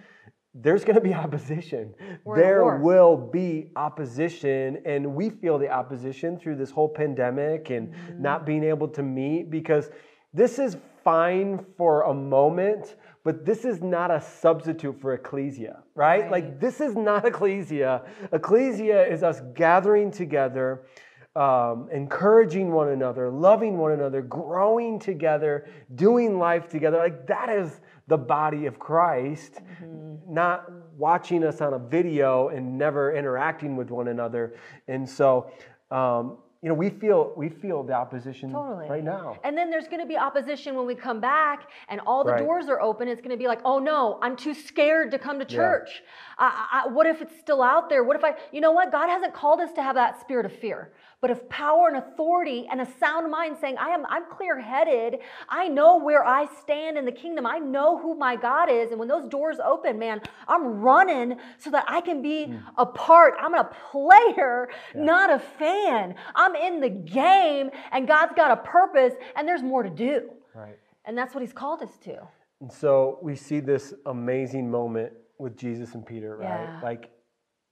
[0.54, 1.94] There's going to be opposition.
[2.24, 7.88] We're there will be opposition, and we feel the opposition through this whole pandemic and
[7.92, 8.22] mm-hmm.
[8.22, 9.90] not being able to meet because
[10.32, 16.22] this is fine for a moment, but this is not a substitute for ecclesia, right?
[16.22, 16.30] right?
[16.30, 18.02] Like, this is not ecclesia.
[18.32, 20.86] Ecclesia is us gathering together,
[21.36, 26.98] um, encouraging one another, loving one another, growing together, doing life together.
[26.98, 30.32] Like, that is the body of Christ, mm-hmm.
[30.32, 34.54] not watching us on a video and never interacting with one another.
[34.88, 35.50] And so,
[35.90, 38.88] um, you know, we feel we feel the opposition totally.
[38.88, 39.38] right now.
[39.44, 42.42] And then there's going to be opposition when we come back and all the right.
[42.42, 43.06] doors are open.
[43.06, 46.02] It's going to be like, oh no, I'm too scared to come to church.
[46.40, 46.50] Yeah.
[46.50, 48.02] I, I, what if it's still out there?
[48.02, 48.90] What if I, you know what?
[48.90, 52.66] God hasn't called us to have that spirit of fear but of power and authority
[52.70, 55.18] and a sound mind saying, I am I'm clear-headed.
[55.48, 57.46] I know where I stand in the kingdom.
[57.46, 58.90] I know who my God is.
[58.90, 62.62] And when those doors open, man, I'm running so that I can be mm.
[62.76, 63.34] a part.
[63.40, 65.02] I'm a player, yeah.
[65.02, 66.14] not a fan.
[66.36, 70.30] I'm in the game and God's got a purpose and there's more to do.
[70.54, 70.78] Right.
[71.04, 72.28] And that's what he's called us to.
[72.60, 76.48] And so we see this amazing moment with Jesus and Peter, right?
[76.48, 76.80] Yeah.
[76.82, 77.10] Like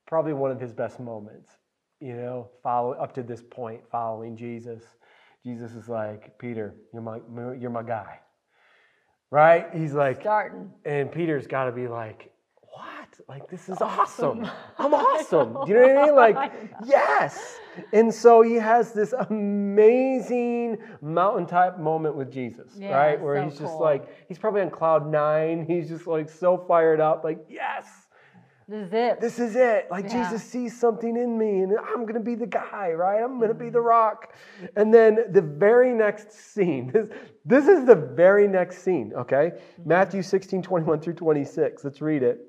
[0.07, 1.51] probably one of his best moments
[2.01, 4.83] you know, follow up to this point, following Jesus.
[5.45, 7.19] Jesus is like, Peter, you're my,
[7.59, 8.21] you're my guy,
[9.31, 9.69] right?
[9.73, 13.09] He's like, starting, and Peter's got to be like, what?
[13.29, 14.41] Like this is awesome.
[14.41, 14.51] awesome.
[14.79, 15.57] I'm awesome.
[15.65, 16.15] Do you know what I mean?
[16.17, 16.53] Like,
[16.85, 17.57] yes.
[17.93, 23.21] And so he has this amazing mountaintop moment with Jesus, yeah, right?
[23.21, 23.81] Where so he's just cool.
[23.81, 25.65] like, he's probably on cloud nine.
[25.67, 28.06] He's just like so fired up, like, yes
[28.69, 29.21] This is it.
[29.21, 29.87] This is it.
[29.91, 30.25] Like Yeah.
[30.25, 33.23] Jesus sees something in me and I'm going to be the guy, right?
[33.23, 33.87] I'm going to be the mm-hmm.
[33.87, 34.35] rock.
[34.75, 37.09] And then the very next scene, this,
[37.45, 39.53] this is the very next scene, okay?
[39.53, 39.89] Mm-hmm.
[39.89, 41.85] Matthew 16, 21 through 26.
[41.85, 42.41] Let's read it.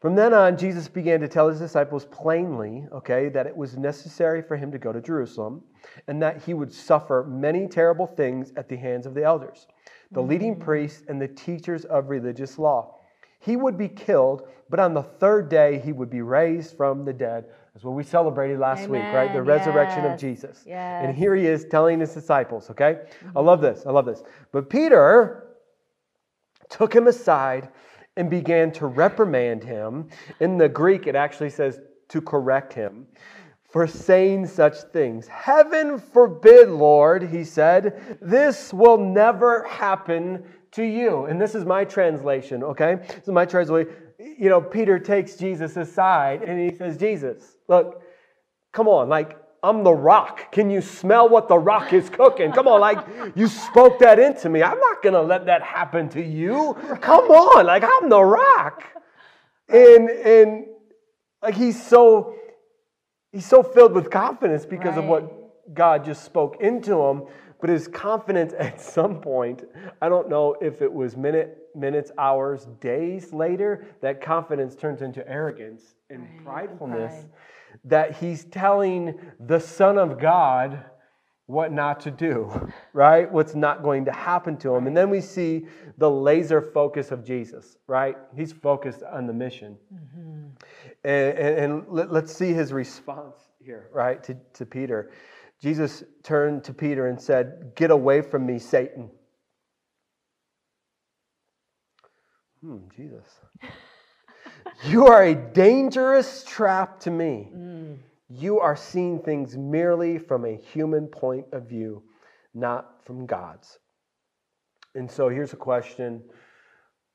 [0.00, 4.42] From then on, Jesus began to tell his disciples plainly, okay, that it was necessary
[4.42, 5.62] for him to go to Jerusalem
[6.08, 9.66] and that he would suffer many terrible things at the hands of the elders,
[10.12, 10.64] the leading mm-hmm.
[10.64, 12.96] priests, and the teachers of religious law.
[13.44, 17.12] He would be killed, but on the third day he would be raised from the
[17.12, 17.44] dead.
[17.74, 19.32] That's what we celebrated last week, right?
[19.32, 19.44] The Amen.
[19.44, 20.62] resurrection of Jesus.
[20.66, 21.04] Yes.
[21.04, 23.00] And here he is telling his disciples, okay?
[23.34, 23.74] I love mm-hmm.
[23.74, 23.84] this.
[23.86, 24.22] I love this.
[24.52, 25.56] But Peter
[26.70, 27.68] took him aside
[28.16, 30.08] and began to reprimand him.
[30.40, 33.06] In the Greek, it actually says to correct him
[33.68, 35.26] for saying such things.
[35.26, 41.24] Heaven forbid, Lord, he said, this will never happen to you.
[41.26, 42.96] And this is my translation, okay?
[42.96, 43.92] This is my translation.
[44.18, 48.02] You know, Peter takes Jesus aside and he says, Jesus, look,
[48.72, 50.52] come on, like, I'm the rock.
[50.52, 52.52] Can you smell what the rock is cooking?
[52.52, 52.98] Come on, like
[53.34, 54.62] you spoke that into me.
[54.62, 56.76] I'm not gonna let that happen to you.
[57.00, 58.84] Come on, like I'm the rock.
[59.70, 60.66] And and
[61.42, 62.34] like he's so
[63.32, 67.22] he's so filled with confidence because of what God just spoke into him.
[67.64, 69.64] But his confidence at some point,
[70.02, 75.26] I don't know if it was minute, minutes, hours, days later, that confidence turns into
[75.26, 77.30] arrogance and Right, pridefulness pride.
[77.84, 80.84] that he's telling the Son of God
[81.46, 83.32] what not to do, right?
[83.32, 84.86] What's not going to happen to him.
[84.86, 88.18] And then we see the laser focus of Jesus, right?
[88.36, 89.78] He's focused on the mission.
[89.90, 90.48] Mm-hmm.
[91.04, 95.12] And, and, and let, us see his response here, right, to, to Peter.
[95.64, 99.08] Jesus turned to Peter and said, Get away from me, Satan.
[102.60, 103.24] Hmm, Jesus.
[104.84, 107.48] you are a dangerous trap to me.
[108.28, 112.02] You are seeing things merely from a human point of view,
[112.52, 113.78] not from God's.
[114.94, 116.22] And so here's a question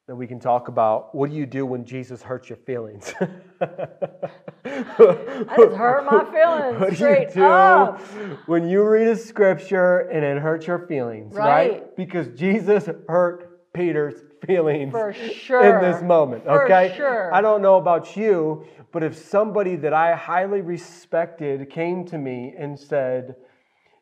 [0.10, 1.14] that we can talk about.
[1.14, 3.14] What do you do when Jesus hurts your feelings?
[3.22, 3.28] I
[5.56, 8.02] just hurt my feelings What do straight you do up.
[8.48, 11.74] when you read a scripture and it hurts your feelings, right?
[11.74, 11.96] Right.
[11.96, 16.92] Because Jesus hurt Peter's feelings For in this moment, For okay?
[16.98, 17.32] sure.
[17.32, 22.56] I don't know about you, but if somebody that I highly respected came to me
[22.58, 23.36] and said,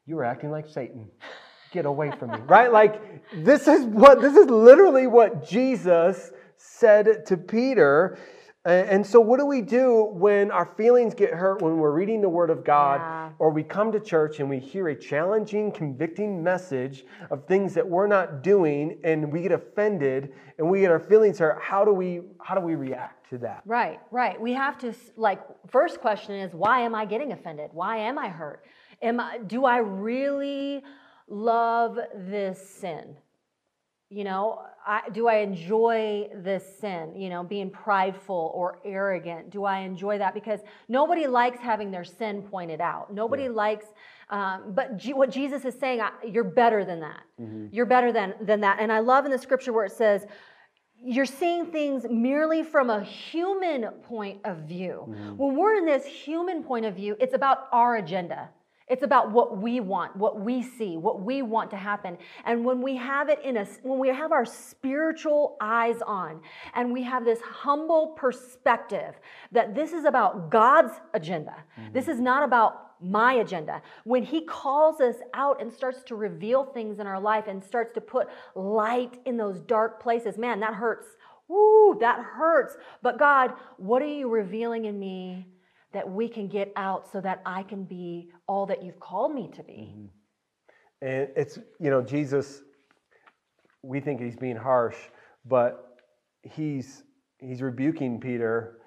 [0.05, 1.09] "You were acting like Satan.
[1.77, 2.71] Get away from me." right?
[2.71, 2.99] Like
[3.35, 8.17] this is what this is literally what Jesus said to Peter.
[8.65, 12.27] And so, what do we do when our feelings get hurt when we're reading the
[12.27, 13.29] Word of God, Yeah.
[13.39, 17.87] or we come to church and we hear a challenging, convicting message of things that
[17.87, 21.61] we're not doing, and we get offended and we get our feelings hurt?
[21.61, 23.61] How do we how do we react to that?
[23.65, 24.41] Right, right.
[24.41, 27.69] We have to like first question is why am I getting offended?
[27.71, 28.65] Why am I hurt?
[29.01, 30.83] Am I do I really
[31.27, 33.15] love this sin?
[34.09, 37.13] You know, I, do I enjoy this sin?
[37.15, 39.49] You know, being prideful or arrogant.
[39.49, 40.33] Do I enjoy that?
[40.33, 43.13] Because nobody likes having their sin pointed out.
[43.13, 43.87] Nobody likes.
[44.29, 47.23] Um, but G- what Jesus is saying, I, you're better than that.
[47.73, 48.77] You're better than than that.
[48.79, 50.25] And I love in the scripture where it says,
[51.03, 55.03] you're seeing things merely from a human point of view.
[55.35, 58.49] When we're in this human point of view, it's about our agenda.
[58.89, 62.17] It's about what we want, what we see, what we want to happen.
[62.45, 66.39] And when we have it in us, when we have our spiritual eyes on,
[66.73, 69.15] and we have this humble perspective
[69.51, 71.91] that this is about God's agenda, mm-hmm.
[71.91, 73.81] this is not about my agenda.
[74.05, 77.91] When He calls us out and starts to reveal things in our life and starts
[77.93, 81.07] to put light in those dark places, man, that hurts.
[81.49, 82.77] Woo, that hurts.
[83.01, 85.47] But God, what are you revealing in me
[85.93, 89.49] that we can get out so that I can be all that you've called me
[89.55, 89.93] to be?
[89.93, 90.05] Mm-hmm.
[91.01, 92.61] And it's, you know, Jesus,
[93.83, 94.97] we think he's being harsh,
[95.45, 95.99] but
[96.41, 97.03] he's
[97.39, 98.79] he's rebuking Peter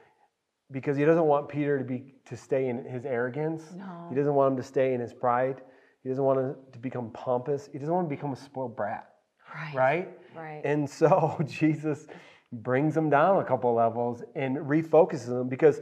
[0.72, 3.62] because he doesn't want Peter to be to stay in his arrogance.
[3.76, 4.06] No.
[4.08, 5.62] He doesn't want him to stay in his pride.
[6.02, 7.68] He doesn't want him to become pompous.
[7.72, 9.08] He doesn't want to become a spoiled brat,
[9.54, 9.74] Right.
[9.74, 10.18] right?
[10.34, 10.62] Right.
[10.64, 12.06] And so Jesus
[12.52, 15.80] brings him down a couple levels and refocuses him because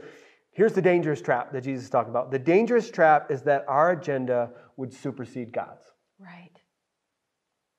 [0.59, 2.31] here's the dangerous trap that Jesus talked about.
[2.31, 5.85] The dangerous trap is that our agenda would supersede God's.
[6.19, 6.51] right.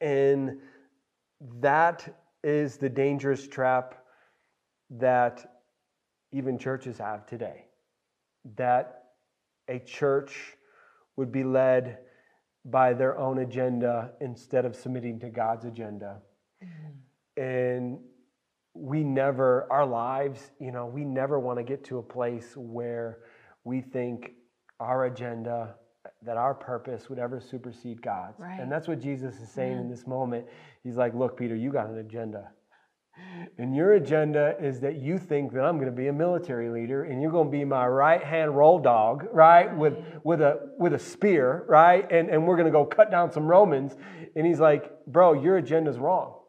[0.00, 0.60] And
[1.60, 4.02] that is the dangerous trap
[4.88, 5.60] that
[6.32, 7.66] even churches have today.
[8.56, 9.02] That
[9.68, 10.56] a church
[11.16, 11.98] would be led
[12.64, 16.22] by their own agenda instead of submitting to God's agenda.
[16.64, 17.42] Mm-hmm.
[17.42, 17.98] And
[18.74, 23.18] we never, our lives, you know, we never want to get to a place where
[23.64, 24.32] we think
[24.78, 25.74] our agenda,
[26.22, 28.38] that our purpose would ever supersede God's.
[28.40, 28.60] Right.
[28.60, 29.80] And that's what Jesus is saying Yeah.
[29.80, 30.46] in this moment.
[30.84, 32.50] He's like, look, Peter, you got an agenda.
[33.58, 37.04] And your agenda is that you think that I'm going to be a military leader
[37.04, 39.76] and you're going to be my right hand roll dog, right?
[39.76, 42.10] With with a with a spear, right?
[42.10, 43.94] And and we're going to go cut down some Romans.
[44.36, 46.39] And he's like, "Bro, your agenda's wrong."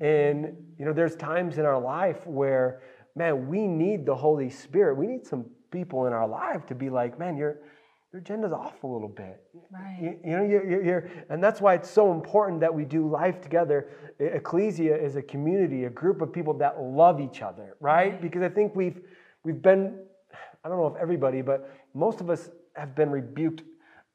[0.00, 2.82] And you know, there's times in our life where
[3.14, 4.96] man, we need the Holy Spirit.
[4.96, 7.56] We need some people in our life to be like, "Man, your
[8.12, 9.98] your agenda's off a little bit." Right.
[10.00, 13.08] You, you know, you're, you're, you're- and that's why it's so important that we do
[13.08, 13.88] life together.
[14.18, 18.20] Ecclesia is a community, a group of people that love each other, right?
[18.20, 19.00] Because I think we've
[19.44, 19.98] we've been,
[20.64, 23.62] I don't know if everybody, but most of us have been rebuked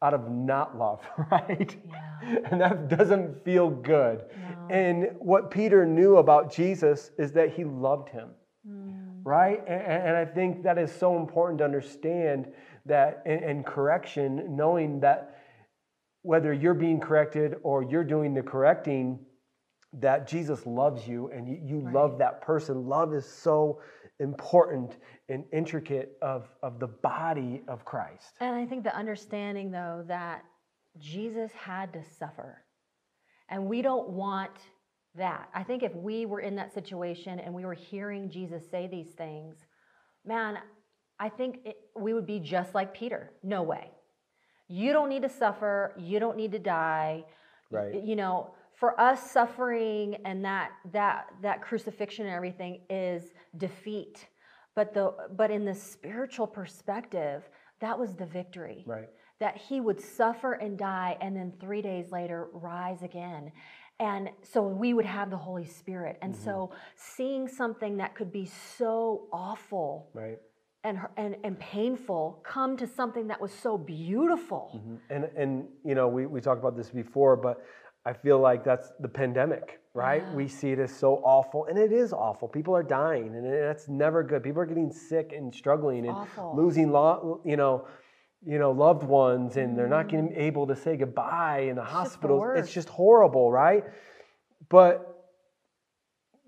[0.01, 1.75] out of not love, right?
[1.87, 2.37] Yeah.
[2.51, 4.23] And that doesn't feel good.
[4.49, 4.67] No.
[4.75, 8.29] And what Peter knew about Jesus is that he loved him
[8.67, 9.21] Mm.
[9.23, 9.59] right?
[9.67, 12.47] And, and I think that is so important to understand
[12.85, 15.35] that and, in correction, knowing that
[16.21, 19.17] whether you're being corrected or you're doing the correcting,
[19.93, 21.93] that Jesus loves you and you, you Right.
[21.95, 22.87] love that person.
[22.87, 23.81] Love is so
[24.21, 24.97] important
[25.29, 28.35] and intricate of, of the body of Christ.
[28.39, 30.43] And I think the understanding, though, that
[30.99, 32.63] Jesus had to suffer.
[33.49, 34.51] And we don't want
[35.15, 35.49] that.
[35.53, 39.09] I think if we were in that situation and we were hearing Jesus say these
[39.11, 39.57] things,
[40.25, 40.59] man,
[41.19, 43.31] I think it, we would be just like Peter.
[43.43, 43.91] No way.
[44.67, 45.93] You don't need to suffer.
[45.99, 47.25] You don't need to die.
[47.69, 47.93] Right.
[47.93, 54.27] Y- You know, for us, suffering and that that that crucifixion and everything is defeat.
[54.75, 57.49] But the but in the spiritual perspective,
[57.79, 59.09] that was the victory Right.
[59.39, 63.51] that he would suffer and die and then three days later rise again.
[63.99, 66.17] And so we would have the Holy Spirit.
[66.21, 70.39] And so seeing something that could be so awful Right.
[70.83, 74.71] and, and, and painful come to something that was so beautiful.
[74.83, 74.99] Mhm.
[75.09, 77.61] And and you know, we, we talked about this before, but
[78.05, 80.23] I feel like that's the pandemic, right?
[80.27, 80.33] Yeah.
[80.35, 82.47] We see it as so awful, and it is awful.
[82.47, 84.41] People are dying, and that's never good.
[84.43, 86.55] People are getting sick and struggling and Awful.
[86.55, 87.85] losing, lo- you know,
[88.43, 90.09] you know, loved ones, and they're not Mm.
[90.09, 92.43] getting able to say goodbye in the just the hospitals.
[92.57, 93.83] It's just horrible, right?
[94.69, 95.07] But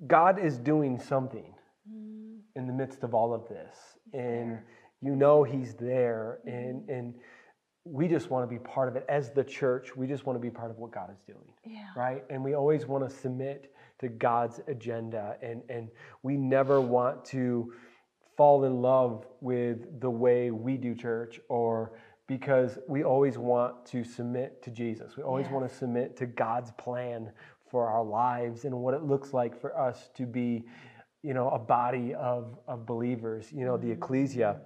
[0.07, 1.53] God is doing something
[1.89, 3.75] Mm, in the midst of all of this
[4.05, 4.65] He's and there.
[5.01, 7.13] you know he's there and and
[7.85, 9.95] we just want to be part of it as the church.
[9.95, 11.87] We just want to be part of what god is doing Yeah.
[11.95, 12.23] right?
[12.29, 15.89] And we always want to submit to god's agenda and and
[16.23, 17.73] we never want to
[18.37, 21.93] fall in love with the way we do church or
[22.27, 25.17] because we always want to submit to jesus.
[25.17, 25.53] We always Yes.
[25.53, 27.31] want to submit to god's plan
[27.69, 30.63] for our lives and what it looks like for us to be
[31.21, 33.93] you know a body of, of believers you know the mm-hmm.
[34.03, 34.61] ecclesia.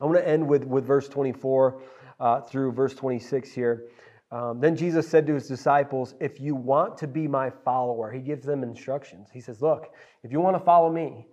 [0.00, 1.80] I want to end with with verse 24
[2.20, 3.88] uh, through verse 26 here.
[4.32, 8.18] Um, then jesus said to his disciples if you want to be my follower he
[8.18, 9.28] gives them instructions.
[9.32, 9.94] He says look
[10.24, 11.26] if you want to follow me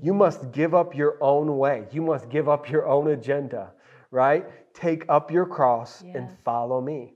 [0.00, 1.86] you must give up your own way.
[1.92, 3.72] You must give up your own agenda
[4.12, 4.44] right?
[4.74, 7.14] Take up your cross and follow me.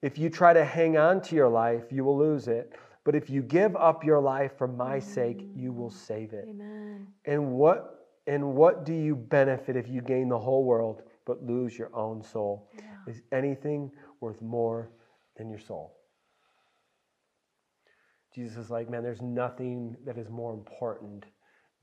[0.00, 2.72] If you try to hang on to your life, you will lose it.
[3.04, 6.46] But if you give up your life for my sake, you will save it.
[6.48, 7.06] Amen.
[7.24, 11.78] And what and what do you benefit if you gain the whole world but lose
[11.78, 12.70] your own soul?
[12.76, 13.12] Yeah.
[13.12, 14.90] Is anything worth more
[15.36, 15.96] than your soul?
[18.34, 21.24] Jesus is like, man, there's nothing that is more important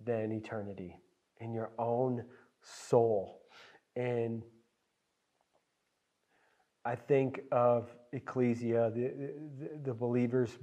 [0.04, 0.96] than eternity
[1.40, 2.24] in your own
[2.62, 3.42] soul.
[3.96, 4.44] And
[6.86, 9.12] I think of ecclesia, the,
[9.60, 10.58] the, the believers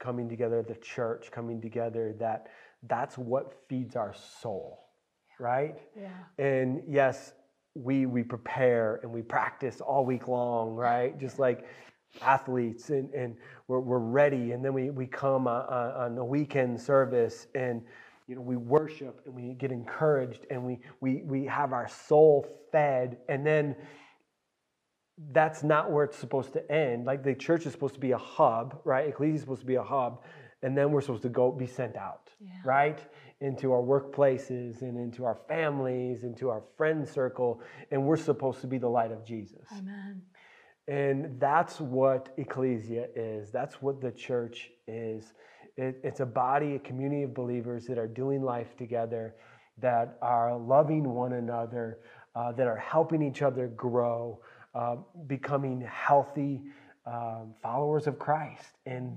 [0.00, 2.48] coming together, the church coming together, that
[2.88, 4.84] that's what feeds our soul,
[5.40, 5.78] right?
[5.96, 6.44] Yeah.
[6.44, 7.32] And yes,
[7.74, 11.18] we we prepare and we practice all week long, right?
[11.18, 11.66] Just like
[12.20, 13.36] athletes, and, and
[13.68, 17.82] we're, we're ready, and then we, we come on, on a weekend service and
[18.28, 22.46] you know we worship and we get encouraged and we we we have our soul
[22.72, 23.76] fed, and then
[25.32, 27.04] that's not where it's supposed to end.
[27.06, 29.08] Like the church is supposed to be a hub, right?
[29.08, 30.22] Ecclesia is supposed to be a hub,
[30.62, 32.50] and then we're supposed to go be sent out, Yeah.
[32.64, 32.98] right?
[33.42, 38.68] Into our workplaces and into our families, into our friend circle, and we're supposed to
[38.68, 39.66] be the light of Jesus.
[39.76, 40.22] Amen.
[40.86, 43.50] And that's what ecclesia is.
[43.50, 45.34] That's what the church is.
[45.76, 49.34] It, it's a body, a community of believers that are doing life together,
[49.78, 51.98] that are loving one another,
[52.36, 54.40] uh, that are helping each other grow,
[54.74, 56.62] uh, becoming healthy
[57.06, 58.72] um, followers of Christ.
[58.86, 59.16] And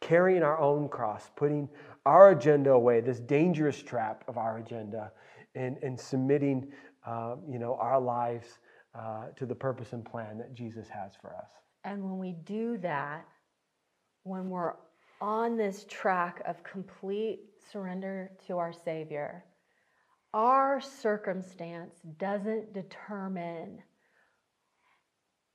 [0.00, 1.68] carrying our own cross, putting
[2.06, 5.12] our agenda away, this dangerous trap of our agenda,
[5.54, 6.72] and, and submitting
[7.06, 8.58] uh, you know, our lives
[8.94, 11.50] uh, to the purpose and plan that Jesus has for us.
[11.84, 13.26] And when we do that,
[14.24, 14.74] when we're
[15.20, 17.40] on this track of complete
[17.72, 19.44] surrender to our Savior,
[20.34, 23.78] our circumstance doesn't determine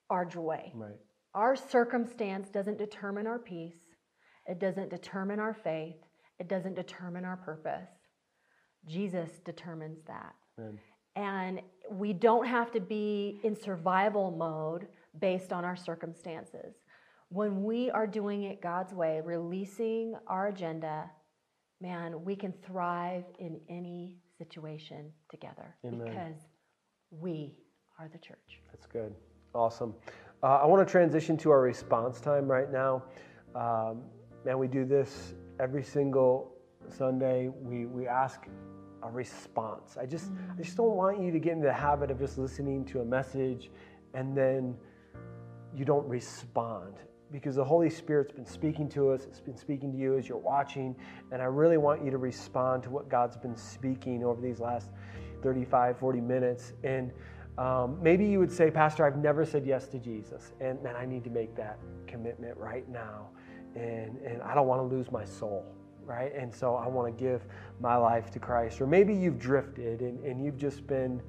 [0.10, 0.72] our joy.
[0.74, 0.98] Right.
[1.34, 3.78] Our circumstance doesn't determine our peace.
[4.48, 5.96] It doesn't determine our faith.
[6.40, 7.90] It doesn't determine our purpose.
[8.88, 10.36] Jesus determines that.
[10.60, 10.80] Amen.
[11.16, 14.88] And we don't have to be in survival mode
[15.20, 16.76] based on our circumstances.
[17.30, 21.10] When we are doing it God's way, releasing our agenda,
[21.82, 26.06] man, we can thrive in any situation together Amen.
[26.06, 26.36] because
[27.12, 27.56] we
[28.00, 28.60] are the church.
[28.72, 29.16] That's good.
[29.54, 29.96] Awesome.
[30.44, 33.04] Uh, I want to transition to our response time right now.
[33.56, 34.04] Um,
[34.44, 36.52] man, we do this every single
[36.90, 37.50] Sunday.
[37.50, 38.48] We, we ask
[39.04, 39.98] a response.
[40.00, 42.86] I just, I just don't want you to get into the habit of just listening
[42.86, 43.70] to a message
[44.14, 44.76] and then
[45.76, 46.96] you don't respond
[47.32, 50.38] because the Holy Spirit's been speaking to us, it's been speaking to you as you're
[50.38, 50.96] watching,
[51.32, 54.90] and I really want you to respond to what God's been speaking over these last
[55.42, 56.74] 35, 40 minutes.
[56.84, 57.12] And
[57.58, 61.06] um, maybe you would say, Pastor, I've never said yes to Jesus, and man, I
[61.06, 61.78] need to make that
[62.08, 63.30] commitment right now,
[63.76, 65.66] and, and I don't want to lose my soul.
[66.06, 66.34] Right?
[66.36, 67.46] And so I want to give
[67.80, 68.80] my life to Christ.
[68.80, 71.20] Or maybe you've drifted and, and you've just been,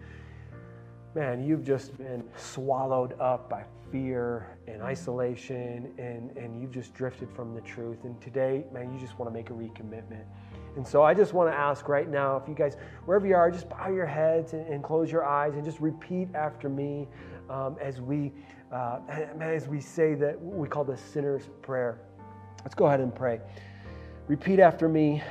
[1.14, 7.30] man, you've just been swallowed up by fear and isolation and, and you've just drifted
[7.30, 8.04] from the truth.
[8.04, 10.26] And today, man, you just want to make a recommitment.
[10.76, 12.76] And so I just want to ask right now, if you guys,
[13.06, 16.28] wherever you are, just bow your heads and, and close your eyes and just repeat
[16.34, 17.08] after me
[17.48, 18.32] um, as we
[18.72, 18.98] uh,
[19.40, 22.00] as we say that we call the sinner's prayer.
[22.62, 23.40] Let's go ahead and pray.
[24.28, 25.22] Repeat after me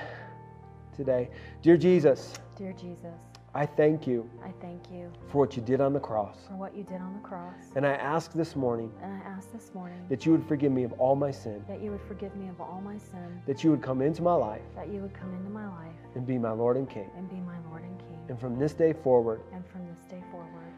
[0.95, 1.29] today.
[1.61, 3.13] Dear Jesus, Dear Jesus,
[3.53, 6.37] I thank you I thank you for what you did on the cross.
[6.47, 7.53] for what you did on the cross.
[7.75, 10.83] And I ask this morning And I ask this morning that you would forgive me
[10.83, 13.71] of all my sin, that you would forgive me of all my sin, that you
[13.71, 16.51] would come into my life that you would come into my life and be my
[16.51, 17.09] Lord and King.
[17.17, 18.19] and be my Lord and King.
[18.29, 20.71] And from this day forward, And from this day forward,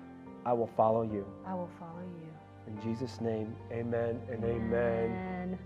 [0.45, 1.25] I will follow you.
[1.45, 2.27] I will follow you.
[2.67, 5.05] In Jesus' name, amen and amen.
[5.05, 5.59] Amen.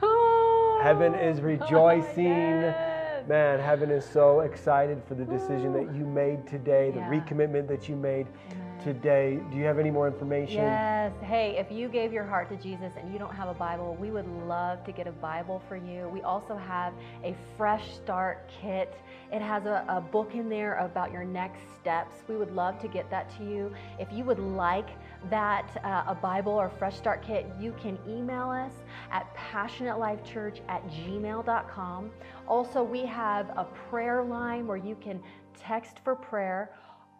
[0.00, 2.26] Heaven is oh, rejoicing.
[2.62, 3.28] Yes.
[3.28, 7.10] Man, heaven is so excited for the decision that you made today, the Yeah.
[7.10, 8.78] recommitment that you made Amen.
[8.84, 9.40] today.
[9.50, 10.58] Do you have any more information?
[10.58, 11.12] Yes.
[11.22, 14.12] Hey, if you gave your heart to Jesus and you don't have a Bible, we
[14.12, 16.08] would love to get a Bible for you.
[16.08, 16.92] We also have
[17.24, 18.94] a fresh start kit.
[19.32, 22.22] It has a, a book in there about your next steps.
[22.28, 23.74] We would love to get that to you.
[23.98, 24.90] If you would like
[25.30, 28.72] that, uh, a Bible or fresh start kit, you can email us
[29.10, 32.10] at passionatelifechurch at gmail.com.
[32.46, 35.22] Also, we have a prayer line where you can
[35.58, 36.70] text for prayer.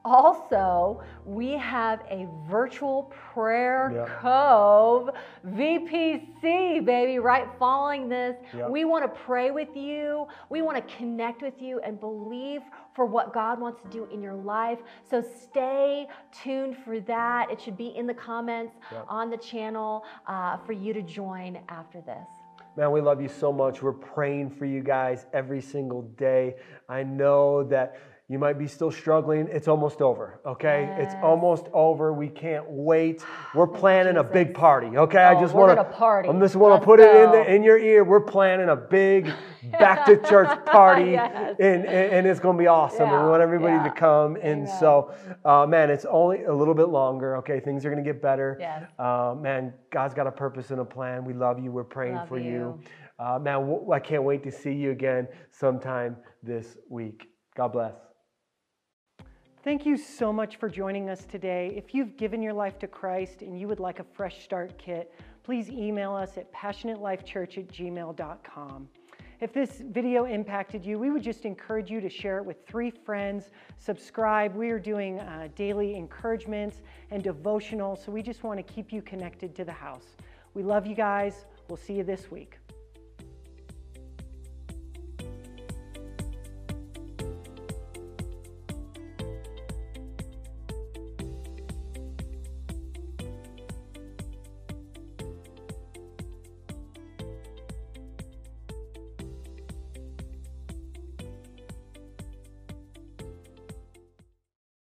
[0.06, 4.08] Also, we have a virtual prayer Yep.
[4.20, 5.10] cove,
[5.44, 8.36] VPC, baby, right following this.
[8.56, 8.70] Yep.
[8.70, 10.28] We want to pray with you.
[10.48, 12.62] We want to connect with you and believe
[12.94, 14.78] for what God wants to do in your life.
[15.02, 17.50] So stay tuned for that.
[17.50, 19.06] It should be in the comments Yep.
[19.08, 22.28] on the channel uh, for you to join after this.
[22.76, 23.82] Man, we love you so much.
[23.82, 26.54] We're praying for you guys every single day.
[26.88, 27.96] I know that
[28.28, 29.46] you might be still struggling.
[29.52, 30.92] It's almost over, okay?
[30.98, 32.12] It's almost over.
[32.12, 33.24] We can't wait.
[33.54, 35.18] We're planning a big party, okay?
[35.22, 36.28] I Oh, just we're want gonna party.
[36.28, 38.02] I just want to put it in the, in your ear.
[38.02, 39.32] We're planning a big
[39.78, 41.54] back to church party, Yes.
[41.60, 43.08] and, and, and it's going to be awesome.
[43.10, 43.84] and we want everybody yeah.
[43.84, 44.36] to come.
[44.42, 45.14] And so,
[45.44, 47.60] uh, man, it's only a little bit longer, okay?
[47.60, 48.56] Things are going to get better.
[48.58, 48.90] Yes.
[48.98, 51.24] Uh, man, God's got a purpose and a plan.
[51.24, 51.70] We love you.
[51.70, 52.50] We're praying Love for you.
[52.50, 52.80] you.
[53.20, 57.28] Uh, man, I can't wait to see you again sometime this week.
[57.56, 57.94] God bless.
[59.66, 61.72] Thank you so much for joining us today.
[61.74, 65.12] If you've given your life to Christ and you would like a fresh start kit,
[65.42, 68.88] please email us at passionatelifechurch at gmail.com.
[69.40, 72.92] If this video impacted you, we would just encourage you to share it with three
[72.92, 73.50] friends.
[73.78, 74.54] Subscribe.
[74.54, 79.02] We are doing uh, daily encouragements and devotionals, so we just want to keep you
[79.02, 80.14] connected to the house.
[80.54, 81.44] We love you guys.
[81.68, 82.56] We'll see you this week.